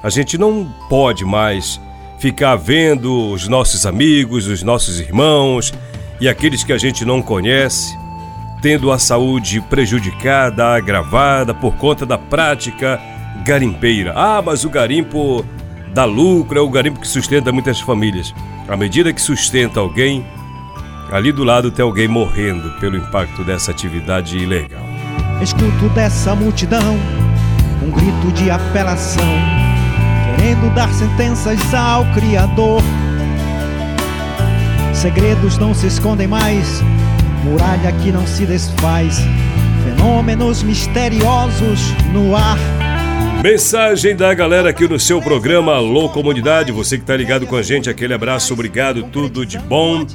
A 0.03 0.11
gente 0.11 0.37
não 0.37 0.67
pode 0.89 1.25
mais 1.25 1.81
ficar 2.19 2.57
vendo 2.57 3.33
os 3.33 3.49
nossos 3.49 3.87
amigos, 3.87 4.47
os 4.47 4.63
nossos 4.63 5.01
irmãos 5.01 5.73
e 6.21 6.29
aqueles 6.29 6.65
que 6.65 6.73
a 6.73 6.79
gente 6.79 7.05
não 7.05 7.23
conhece 7.23 7.97
tendo 8.65 8.91
a 8.91 8.99
saúde 8.99 9.61
prejudicada, 9.61 10.69
agravada 10.69 11.53
por 11.53 11.77
conta 11.77 12.07
da 12.07 12.17
prática 12.17 12.99
garimpeira. 13.45 14.15
Ah, 14.17 14.41
mas 14.41 14.65
o 14.65 14.71
garimpo 14.71 15.45
dá 15.95 16.05
lucro, 16.05 16.59
é 16.59 16.61
o 16.61 16.69
garimpo 16.69 16.99
que 16.99 17.07
sustenta 17.07 17.53
muitas 17.53 17.81
famílias. 17.81 18.35
À 18.69 18.77
medida 18.77 19.13
que 19.13 19.23
sustenta 19.23 19.79
alguém, 19.79 20.27
ali 21.13 21.31
do 21.31 21.45
lado 21.45 21.71
tem 21.71 21.85
alguém 21.85 22.09
morrendo 22.09 22.69
pelo 22.81 22.97
impacto 22.97 23.45
dessa 23.45 23.71
atividade 23.71 24.37
ilegal. 24.37 24.83
Escuto 25.41 25.89
dessa 25.95 26.35
multidão 26.35 26.99
um 27.81 27.91
grito 27.91 28.33
de 28.33 28.51
apelação, 28.51 29.23
querendo 30.37 30.75
dar 30.75 30.93
sentenças 30.93 31.73
ao 31.73 32.05
Criador. 32.13 32.83
Segredos 34.93 35.59
não 35.59 35.75
se 35.75 35.87
escondem 35.87 36.27
mais, 36.27 36.83
muralha 37.45 37.93
que 38.03 38.11
não 38.11 38.27
se 38.27 38.47
desfaz, 38.47 39.21
fenômenos 39.85 40.63
misteriosos 40.63 41.93
no 42.13 42.35
ar. 42.35 42.59
Mensagem 43.43 44.17
da 44.17 44.33
galera 44.33 44.71
aqui 44.71 44.89
no 44.89 44.99
seu 44.99 45.21
programa 45.21 45.75
Alô 45.75 46.09
Comunidade, 46.09 46.73
você 46.73 46.97
que 46.97 47.03
está 47.03 47.15
ligado 47.15 47.47
com 47.47 47.57
a 47.57 47.63
gente, 47.63 47.91
aquele 47.91 48.15
abraço, 48.15 48.55
obrigado, 48.55 49.03
tudo 49.05 49.45
de 49.45 49.59
bom. 49.59 50.07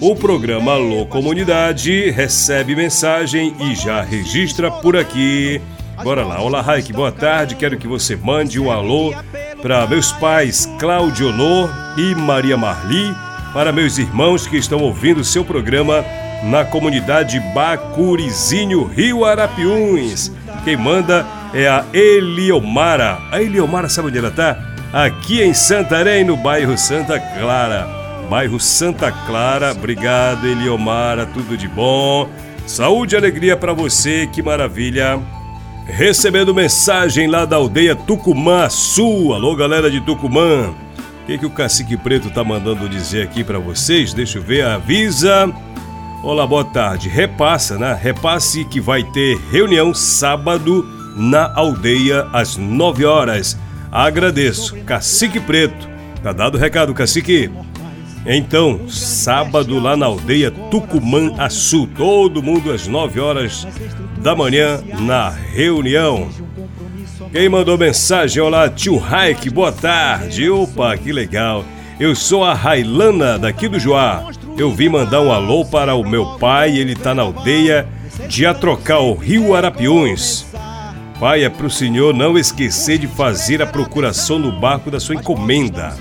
O 0.00 0.14
programa 0.14 0.72
Alô 0.72 1.06
Comunidade 1.06 2.10
recebe 2.10 2.76
mensagem 2.76 3.54
e 3.58 3.74
já 3.74 4.02
registra 4.02 4.70
por 4.70 4.96
aqui. 4.96 5.60
Bora 6.02 6.26
lá. 6.26 6.42
Olá, 6.42 6.60
Raik, 6.60 6.92
boa 6.92 7.10
tarde. 7.10 7.54
Quero 7.54 7.78
que 7.78 7.88
você 7.88 8.16
mande 8.16 8.60
um 8.60 8.70
alô 8.70 9.14
para 9.62 9.86
meus 9.86 10.12
pais 10.12 10.68
Cláudio 10.78 11.30
Honor 11.30 11.70
e 11.96 12.14
Maria 12.14 12.56
Marli, 12.56 13.14
para 13.54 13.72
meus 13.72 13.96
irmãos 13.96 14.46
que 14.46 14.58
estão 14.58 14.80
ouvindo 14.80 15.20
o 15.20 15.24
seu 15.24 15.42
programa 15.42 16.04
na 16.42 16.64
comunidade 16.64 17.40
Bacurizinho, 17.54 18.84
Rio 18.84 19.24
Arapiuns. 19.24 20.30
Quem 20.64 20.76
manda 20.76 21.24
é 21.54 21.68
a 21.68 21.84
Eliomara. 21.92 23.18
A 23.30 23.40
Eliomara 23.40 23.88
sabe 23.88 24.08
onde 24.08 24.18
ela 24.18 24.28
está? 24.28 24.58
Aqui 24.92 25.42
em 25.42 25.54
Santarém, 25.54 26.24
no 26.24 26.36
bairro 26.36 26.76
Santa 26.76 27.18
Clara 27.18 28.04
bairro 28.24 28.58
Santa 28.58 29.12
Clara. 29.12 29.72
Obrigado, 29.72 30.46
Eliomara, 30.46 31.26
tudo 31.26 31.56
de 31.56 31.68
bom. 31.68 32.28
Saúde 32.66 33.14
e 33.14 33.18
alegria 33.18 33.56
para 33.56 33.72
você, 33.72 34.26
que 34.26 34.42
maravilha. 34.42 35.20
Recebendo 35.86 36.54
mensagem 36.54 37.26
lá 37.26 37.44
da 37.44 37.56
aldeia 37.56 37.94
Tucumã 37.94 38.68
Sul. 38.70 39.34
Alô, 39.34 39.54
galera 39.54 39.90
de 39.90 40.00
Tucumã. 40.00 40.70
O 41.22 41.26
que, 41.26 41.38
que 41.38 41.46
o 41.46 41.50
Cacique 41.50 41.96
Preto 41.96 42.30
tá 42.30 42.42
mandando 42.42 42.88
dizer 42.88 43.22
aqui 43.22 43.44
para 43.44 43.58
vocês? 43.58 44.12
Deixa 44.12 44.38
eu 44.38 44.42
ver, 44.42 44.64
avisa. 44.64 45.50
Olá, 46.22 46.46
boa 46.46 46.64
tarde. 46.64 47.08
Repassa, 47.08 47.78
né? 47.78 47.98
Repasse 48.00 48.64
que 48.64 48.80
vai 48.80 49.02
ter 49.02 49.38
reunião 49.50 49.92
sábado 49.92 50.84
na 51.14 51.52
aldeia 51.54 52.26
às 52.32 52.56
9 52.56 53.04
horas. 53.04 53.58
Agradeço. 53.90 54.74
Cacique 54.84 55.40
Preto. 55.40 55.88
Tá 56.22 56.32
dado 56.32 56.56
o 56.56 56.60
recado, 56.60 56.94
Cacique. 56.94 57.50
Então, 58.26 58.88
sábado 58.88 59.78
lá 59.78 59.96
na 59.96 60.06
aldeia 60.06 60.50
Tucumã 60.50 61.34
Açu, 61.36 61.86
todo 61.86 62.42
mundo 62.42 62.72
às 62.72 62.86
9 62.86 63.20
horas 63.20 63.66
da 64.18 64.34
manhã 64.34 64.82
na 65.00 65.28
reunião. 65.28 66.30
Quem 67.30 67.48
mandou 67.48 67.76
mensagem? 67.76 68.42
Olá, 68.42 68.68
tio 68.70 68.96
Raik, 68.96 69.50
boa 69.50 69.70
tarde. 69.70 70.48
Opa, 70.48 70.96
que 70.96 71.12
legal. 71.12 71.64
Eu 72.00 72.14
sou 72.14 72.42
a 72.42 72.54
Railana 72.54 73.38
daqui 73.38 73.68
do 73.68 73.78
Joá. 73.78 74.24
Eu 74.56 74.70
vim 74.70 74.88
mandar 74.88 75.20
um 75.20 75.30
alô 75.30 75.64
para 75.64 75.94
o 75.94 76.08
meu 76.08 76.38
pai, 76.38 76.76
ele 76.76 76.94
tá 76.94 77.14
na 77.14 77.22
aldeia 77.22 77.86
de 78.28 78.46
Atrocal, 78.46 79.14
Rio 79.14 79.54
Arapiuns. 79.54 80.46
Pai, 81.18 81.44
é 81.44 81.48
pro 81.48 81.70
senhor 81.70 82.12
não 82.12 82.36
esquecer 82.36 82.98
de 82.98 83.06
fazer 83.06 83.62
a 83.62 83.66
procuração 83.66 84.38
no 84.38 84.50
barco 84.50 84.90
da 84.90 84.98
sua 84.98 85.14
encomenda. 85.14 85.96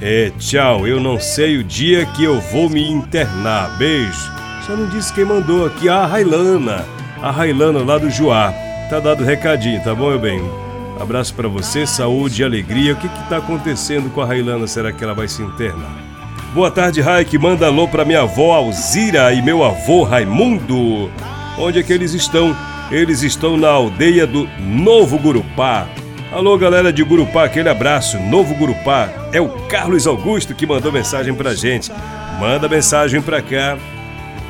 É, 0.00 0.32
tchau, 0.38 0.86
eu 0.86 0.98
não 1.00 1.20
sei 1.20 1.58
o 1.58 1.64
dia 1.64 2.06
que 2.06 2.24
eu 2.24 2.40
vou 2.40 2.68
me 2.68 2.90
internar. 2.90 3.76
Beijo. 3.78 4.32
Só 4.66 4.74
não 4.74 4.88
disse 4.88 5.12
quem 5.12 5.24
mandou 5.24 5.66
aqui, 5.66 5.88
a 5.88 6.06
Railana. 6.06 6.84
A 7.22 7.30
Railana 7.30 7.80
lá 7.80 7.98
do 7.98 8.10
Juá. 8.10 8.52
Tá 8.88 9.00
dado 9.00 9.22
o 9.22 9.26
recadinho, 9.26 9.82
tá 9.82 9.94
bom, 9.94 10.08
meu 10.08 10.18
bem? 10.18 10.40
Abraço 10.98 11.34
para 11.34 11.46
você, 11.46 11.86
saúde 11.86 12.40
e 12.40 12.44
alegria. 12.44 12.94
O 12.94 12.96
que 12.96 13.08
que 13.08 13.28
tá 13.28 13.36
acontecendo 13.36 14.10
com 14.10 14.22
a 14.22 14.26
Railana? 14.26 14.66
Será 14.66 14.92
que 14.92 15.04
ela 15.04 15.14
vai 15.14 15.28
se 15.28 15.42
internar? 15.42 15.94
Boa 16.54 16.70
tarde, 16.70 17.02
Raik. 17.02 17.36
Manda 17.36 17.66
alô 17.66 17.86
pra 17.86 18.04
minha 18.04 18.22
avó 18.22 18.54
Alzira 18.54 19.32
e 19.34 19.42
meu 19.42 19.62
avô 19.62 20.04
Raimundo. 20.04 21.10
Onde 21.58 21.80
é 21.80 21.82
que 21.82 21.92
eles 21.92 22.14
estão? 22.14 22.56
Eles 22.90 23.22
estão 23.22 23.56
na 23.56 23.68
aldeia 23.68 24.26
do 24.26 24.48
Novo 24.58 25.16
Gurupá. 25.18 25.86
Alô, 26.32 26.58
galera 26.58 26.92
de 26.92 27.02
Gurupá, 27.02 27.44
aquele 27.44 27.68
abraço. 27.68 28.18
Novo 28.18 28.54
Gurupá. 28.54 29.10
É 29.32 29.40
o 29.40 29.48
Carlos 29.66 30.06
Augusto 30.06 30.54
que 30.54 30.66
mandou 30.66 30.92
mensagem 30.92 31.34
pra 31.34 31.52
gente. 31.54 31.90
Manda 32.38 32.68
mensagem 32.68 33.22
pra 33.22 33.42
cá. 33.42 33.76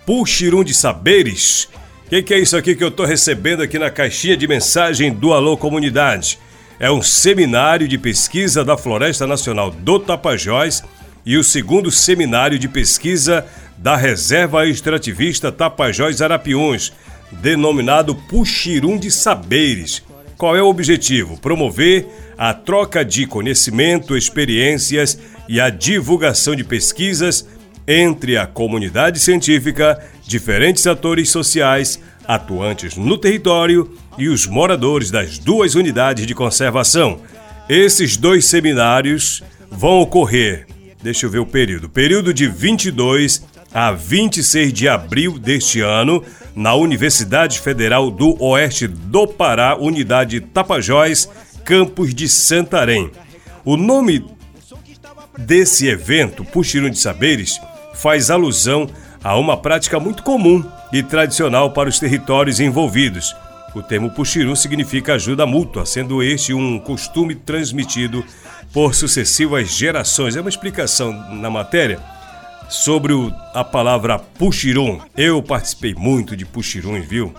puxirum 0.05 0.63
de 0.63 0.73
saberes. 0.73 1.69
O 2.05 2.09
que, 2.09 2.23
que 2.23 2.33
é 2.33 2.39
isso 2.39 2.57
aqui 2.57 2.75
que 2.75 2.83
eu 2.83 2.89
estou 2.89 3.05
recebendo 3.05 3.61
aqui 3.63 3.79
na 3.79 3.89
caixinha 3.89 4.35
de 4.35 4.47
mensagem 4.47 5.13
do 5.13 5.31
Alô 5.31 5.55
Comunidade? 5.55 6.37
É 6.83 6.91
um 6.91 7.01
seminário 7.01 7.87
de 7.87 7.97
pesquisa 7.97 8.61
da 8.61 8.75
Floresta 8.75 9.25
Nacional 9.25 9.71
do 9.71 9.97
Tapajós 9.97 10.83
e 11.25 11.37
o 11.37 11.43
segundo 11.43 11.89
seminário 11.89 12.59
de 12.59 12.67
pesquisa 12.67 13.45
da 13.77 13.95
Reserva 13.95 14.67
Extrativista 14.67 15.49
Tapajós 15.49 16.21
Arapiuns, 16.21 16.91
denominado 17.31 18.13
Puxirum 18.13 18.97
de 18.97 19.09
Saberes. 19.09 20.03
Qual 20.37 20.57
é 20.57 20.61
o 20.61 20.67
objetivo? 20.67 21.39
Promover 21.39 22.05
a 22.37 22.53
troca 22.53 23.05
de 23.05 23.25
conhecimento, 23.27 24.17
experiências 24.17 25.17
e 25.47 25.61
a 25.61 25.69
divulgação 25.69 26.53
de 26.53 26.65
pesquisas 26.65 27.47
entre 27.87 28.35
a 28.35 28.45
comunidade 28.45 29.21
científica, 29.21 30.03
diferentes 30.27 30.85
atores 30.85 31.29
sociais 31.29 32.01
atuantes 32.27 32.97
no 32.97 33.17
território 33.17 33.89
e 34.17 34.27
os 34.27 34.47
moradores 34.47 35.11
das 35.11 35.37
duas 35.37 35.75
unidades 35.75 36.25
de 36.25 36.35
conservação. 36.35 37.19
Esses 37.67 38.17
dois 38.17 38.45
seminários 38.45 39.43
vão 39.71 39.99
ocorrer, 40.01 40.67
deixa 41.01 41.25
eu 41.25 41.29
ver 41.29 41.39
o 41.39 41.45
período, 41.45 41.89
período 41.89 42.33
de 42.33 42.47
22 42.47 43.43
a 43.73 43.91
26 43.91 44.71
de 44.71 44.87
abril 44.87 45.39
deste 45.39 45.81
ano, 45.81 46.23
na 46.55 46.75
Universidade 46.75 47.59
Federal 47.59 48.11
do 48.11 48.41
Oeste 48.43 48.87
do 48.87 49.27
Pará, 49.27 49.75
Unidade 49.75 50.39
Tapajós, 50.39 51.27
campus 51.65 52.13
de 52.13 52.29
Santarém. 52.29 53.09
O 53.65 53.75
nome 53.75 54.25
desse 55.37 55.87
evento, 55.87 56.45
Puxirum 56.45 56.89
de 56.89 56.99
Saberes, 56.99 57.59
faz 57.95 58.29
alusão 58.29 58.87
a 59.23 59.35
uma 59.37 59.57
prática 59.57 59.99
muito 59.99 60.21
comum 60.21 60.63
e 60.91 61.01
tradicional 61.01 61.71
para 61.71 61.89
os 61.89 61.97
territórios 61.97 62.59
envolvidos, 62.59 63.35
o 63.75 63.81
termo 63.81 64.11
puxirum 64.11 64.55
significa 64.55 65.15
ajuda 65.15 65.45
mútua, 65.45 65.85
sendo 65.85 66.21
este 66.21 66.53
um 66.53 66.79
costume 66.79 67.33
transmitido 67.33 68.23
por 68.71 68.93
sucessivas 68.93 69.69
gerações. 69.69 70.35
É 70.35 70.41
uma 70.41 70.49
explicação 70.49 71.11
na 71.35 71.49
matéria 71.49 71.99
sobre 72.69 73.13
o, 73.13 73.31
a 73.53 73.63
palavra 73.63 74.19
puxirum. 74.19 74.99
Eu 75.17 75.41
participei 75.41 75.93
muito 75.95 76.35
de 76.35 76.45
puxirums, 76.45 77.07
viu? 77.07 77.33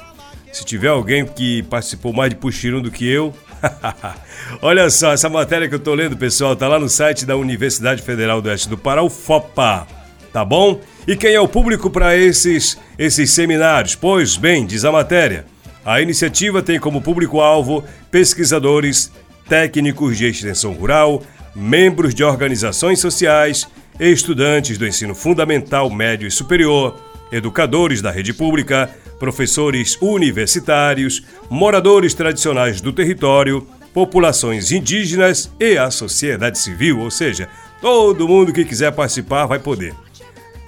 Se 0.52 0.64
tiver 0.64 0.88
alguém 0.88 1.24
que 1.24 1.62
participou 1.64 2.12
mais 2.12 2.30
de 2.30 2.36
puxirum 2.36 2.80
do 2.80 2.90
que 2.90 3.06
eu, 3.06 3.34
olha 4.62 4.88
só, 4.90 5.12
essa 5.12 5.28
matéria 5.28 5.68
que 5.68 5.74
eu 5.74 5.80
tô 5.80 5.94
lendo, 5.94 6.16
pessoal, 6.16 6.54
tá 6.54 6.68
lá 6.68 6.78
no 6.78 6.88
site 6.88 7.24
da 7.24 7.36
Universidade 7.36 8.02
Federal 8.02 8.40
do 8.40 8.48
Oeste 8.48 8.68
do 8.68 8.78
Pará, 8.78 9.02
o 9.02 9.10
FOPA, 9.10 9.86
tá 10.32 10.44
bom? 10.44 10.80
E 11.06 11.16
quem 11.16 11.34
é 11.34 11.40
o 11.40 11.48
público 11.48 11.90
para 11.90 12.16
esses 12.16 12.78
esses 12.98 13.30
seminários? 13.30 13.94
Pois 13.94 14.36
bem, 14.36 14.64
diz 14.64 14.84
a 14.84 14.92
matéria, 14.92 15.44
a 15.84 16.00
iniciativa 16.00 16.62
tem 16.62 16.80
como 16.80 17.02
público-alvo 17.02 17.84
pesquisadores, 18.10 19.12
técnicos 19.48 20.16
de 20.16 20.26
extensão 20.26 20.72
rural, 20.72 21.22
membros 21.54 22.14
de 22.14 22.24
organizações 22.24 23.00
sociais, 23.00 23.68
estudantes 24.00 24.78
do 24.78 24.86
ensino 24.86 25.14
fundamental, 25.14 25.90
médio 25.90 26.26
e 26.26 26.30
superior, 26.30 26.98
educadores 27.30 28.00
da 28.00 28.10
rede 28.10 28.32
pública, 28.32 28.90
professores 29.18 29.96
universitários, 30.00 31.22
moradores 31.50 32.14
tradicionais 32.14 32.80
do 32.80 32.92
território, 32.92 33.66
populações 33.92 34.72
indígenas 34.72 35.50
e 35.60 35.78
a 35.78 35.90
sociedade 35.90 36.58
civil, 36.58 37.00
ou 37.00 37.10
seja, 37.10 37.48
todo 37.80 38.26
mundo 38.26 38.52
que 38.52 38.64
quiser 38.64 38.90
participar 38.92 39.46
vai 39.46 39.58
poder. 39.58 39.94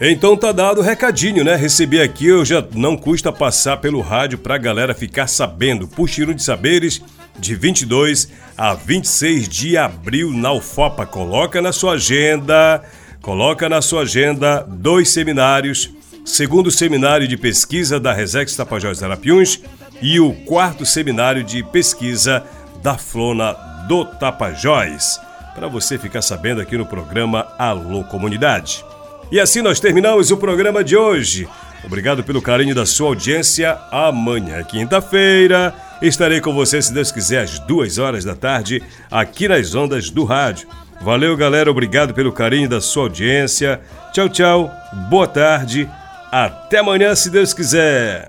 Então 0.01 0.37
tá 0.37 0.53
dado 0.53 0.81
o 0.81 0.85
recadinho, 0.85 1.43
né? 1.43 1.57
Recebi 1.57 2.03
aqui, 2.03 2.27
eu 2.27 2.45
já 2.45 2.63
não 2.75 2.99
custa 2.99 3.33
passar 3.33 3.79
pelo 3.79 4.03
rádio 4.03 4.37
pra 4.37 4.59
galera 4.59 4.95
ficar 4.95 5.27
sabendo. 5.27 5.89
Puxiro 5.89 6.35
de 6.35 6.43
Saberes, 6.43 7.01
de 7.39 7.55
22 7.55 8.29
a 8.59 8.75
26 8.75 9.49
de 9.49 9.79
abril 9.79 10.31
na 10.33 10.53
UFOPA. 10.53 11.07
Coloca 11.07 11.63
na 11.63 11.73
sua 11.73 11.93
agenda, 11.93 12.83
coloca 13.23 13.71
na 13.71 13.81
sua 13.81 14.03
agenda 14.03 14.67
dois 14.69 15.09
seminários. 15.09 15.91
Segundo 16.27 16.71
seminário 16.71 17.27
de 17.27 17.39
pesquisa 17.39 17.99
da 17.99 18.13
Resex 18.13 18.55
Tapajós 18.55 19.03
Arapiuns 19.03 19.61
e 20.03 20.21
o 20.21 20.35
quarto 20.45 20.85
seminário 20.85 21.43
de 21.43 21.63
pesquisa 21.63 22.45
da 22.83 22.99
Flona 22.99 23.55
do 23.89 24.05
Tapajós. 24.05 25.19
Para 25.55 25.69
você 25.69 25.97
ficar 25.97 26.21
sabendo 26.21 26.61
aqui 26.61 26.77
no 26.77 26.85
programa 26.85 27.49
Alô 27.59 28.05
Comunidade. 28.05 28.85
E 29.31 29.41
assim 29.41 29.61
nós 29.61 29.81
terminamos 29.81 30.31
o 30.31 30.37
programa 30.37 30.85
de 30.85 30.97
hoje. 30.97 31.49
Obrigado 31.85 32.23
pelo 32.25 32.43
carinho 32.43 32.75
da 32.75 32.87
sua 32.87 33.09
audiência. 33.09 33.79
Amanhã, 33.91 34.63
quinta-feira, 34.63 35.75
estarei 36.01 36.41
com 36.41 36.53
você, 36.53 36.81
se 36.81 36.93
Deus 36.93 37.13
quiser, 37.13 37.43
às 37.43 37.59
duas 37.61 37.99
horas 37.99 38.25
da 38.25 38.35
tarde, 38.35 38.83
aqui 39.11 39.49
nas 39.49 39.75
ondas 39.75 40.11
do 40.11 40.25
rádio. 40.25 40.69
Valeu, 41.01 41.37
galera. 41.37 41.71
Obrigado 41.71 42.15
pelo 42.15 42.33
carinho 42.33 42.69
da 42.69 42.81
sua 42.81 43.05
audiência. 43.05 43.81
Tchau, 44.13 44.29
tchau. 44.29 44.73
Boa 45.09 45.27
tarde. 45.27 45.89
Até 46.33 46.79
amanhã, 46.79 47.15
se 47.15 47.31
Deus 47.31 47.53
quiser. 47.53 48.29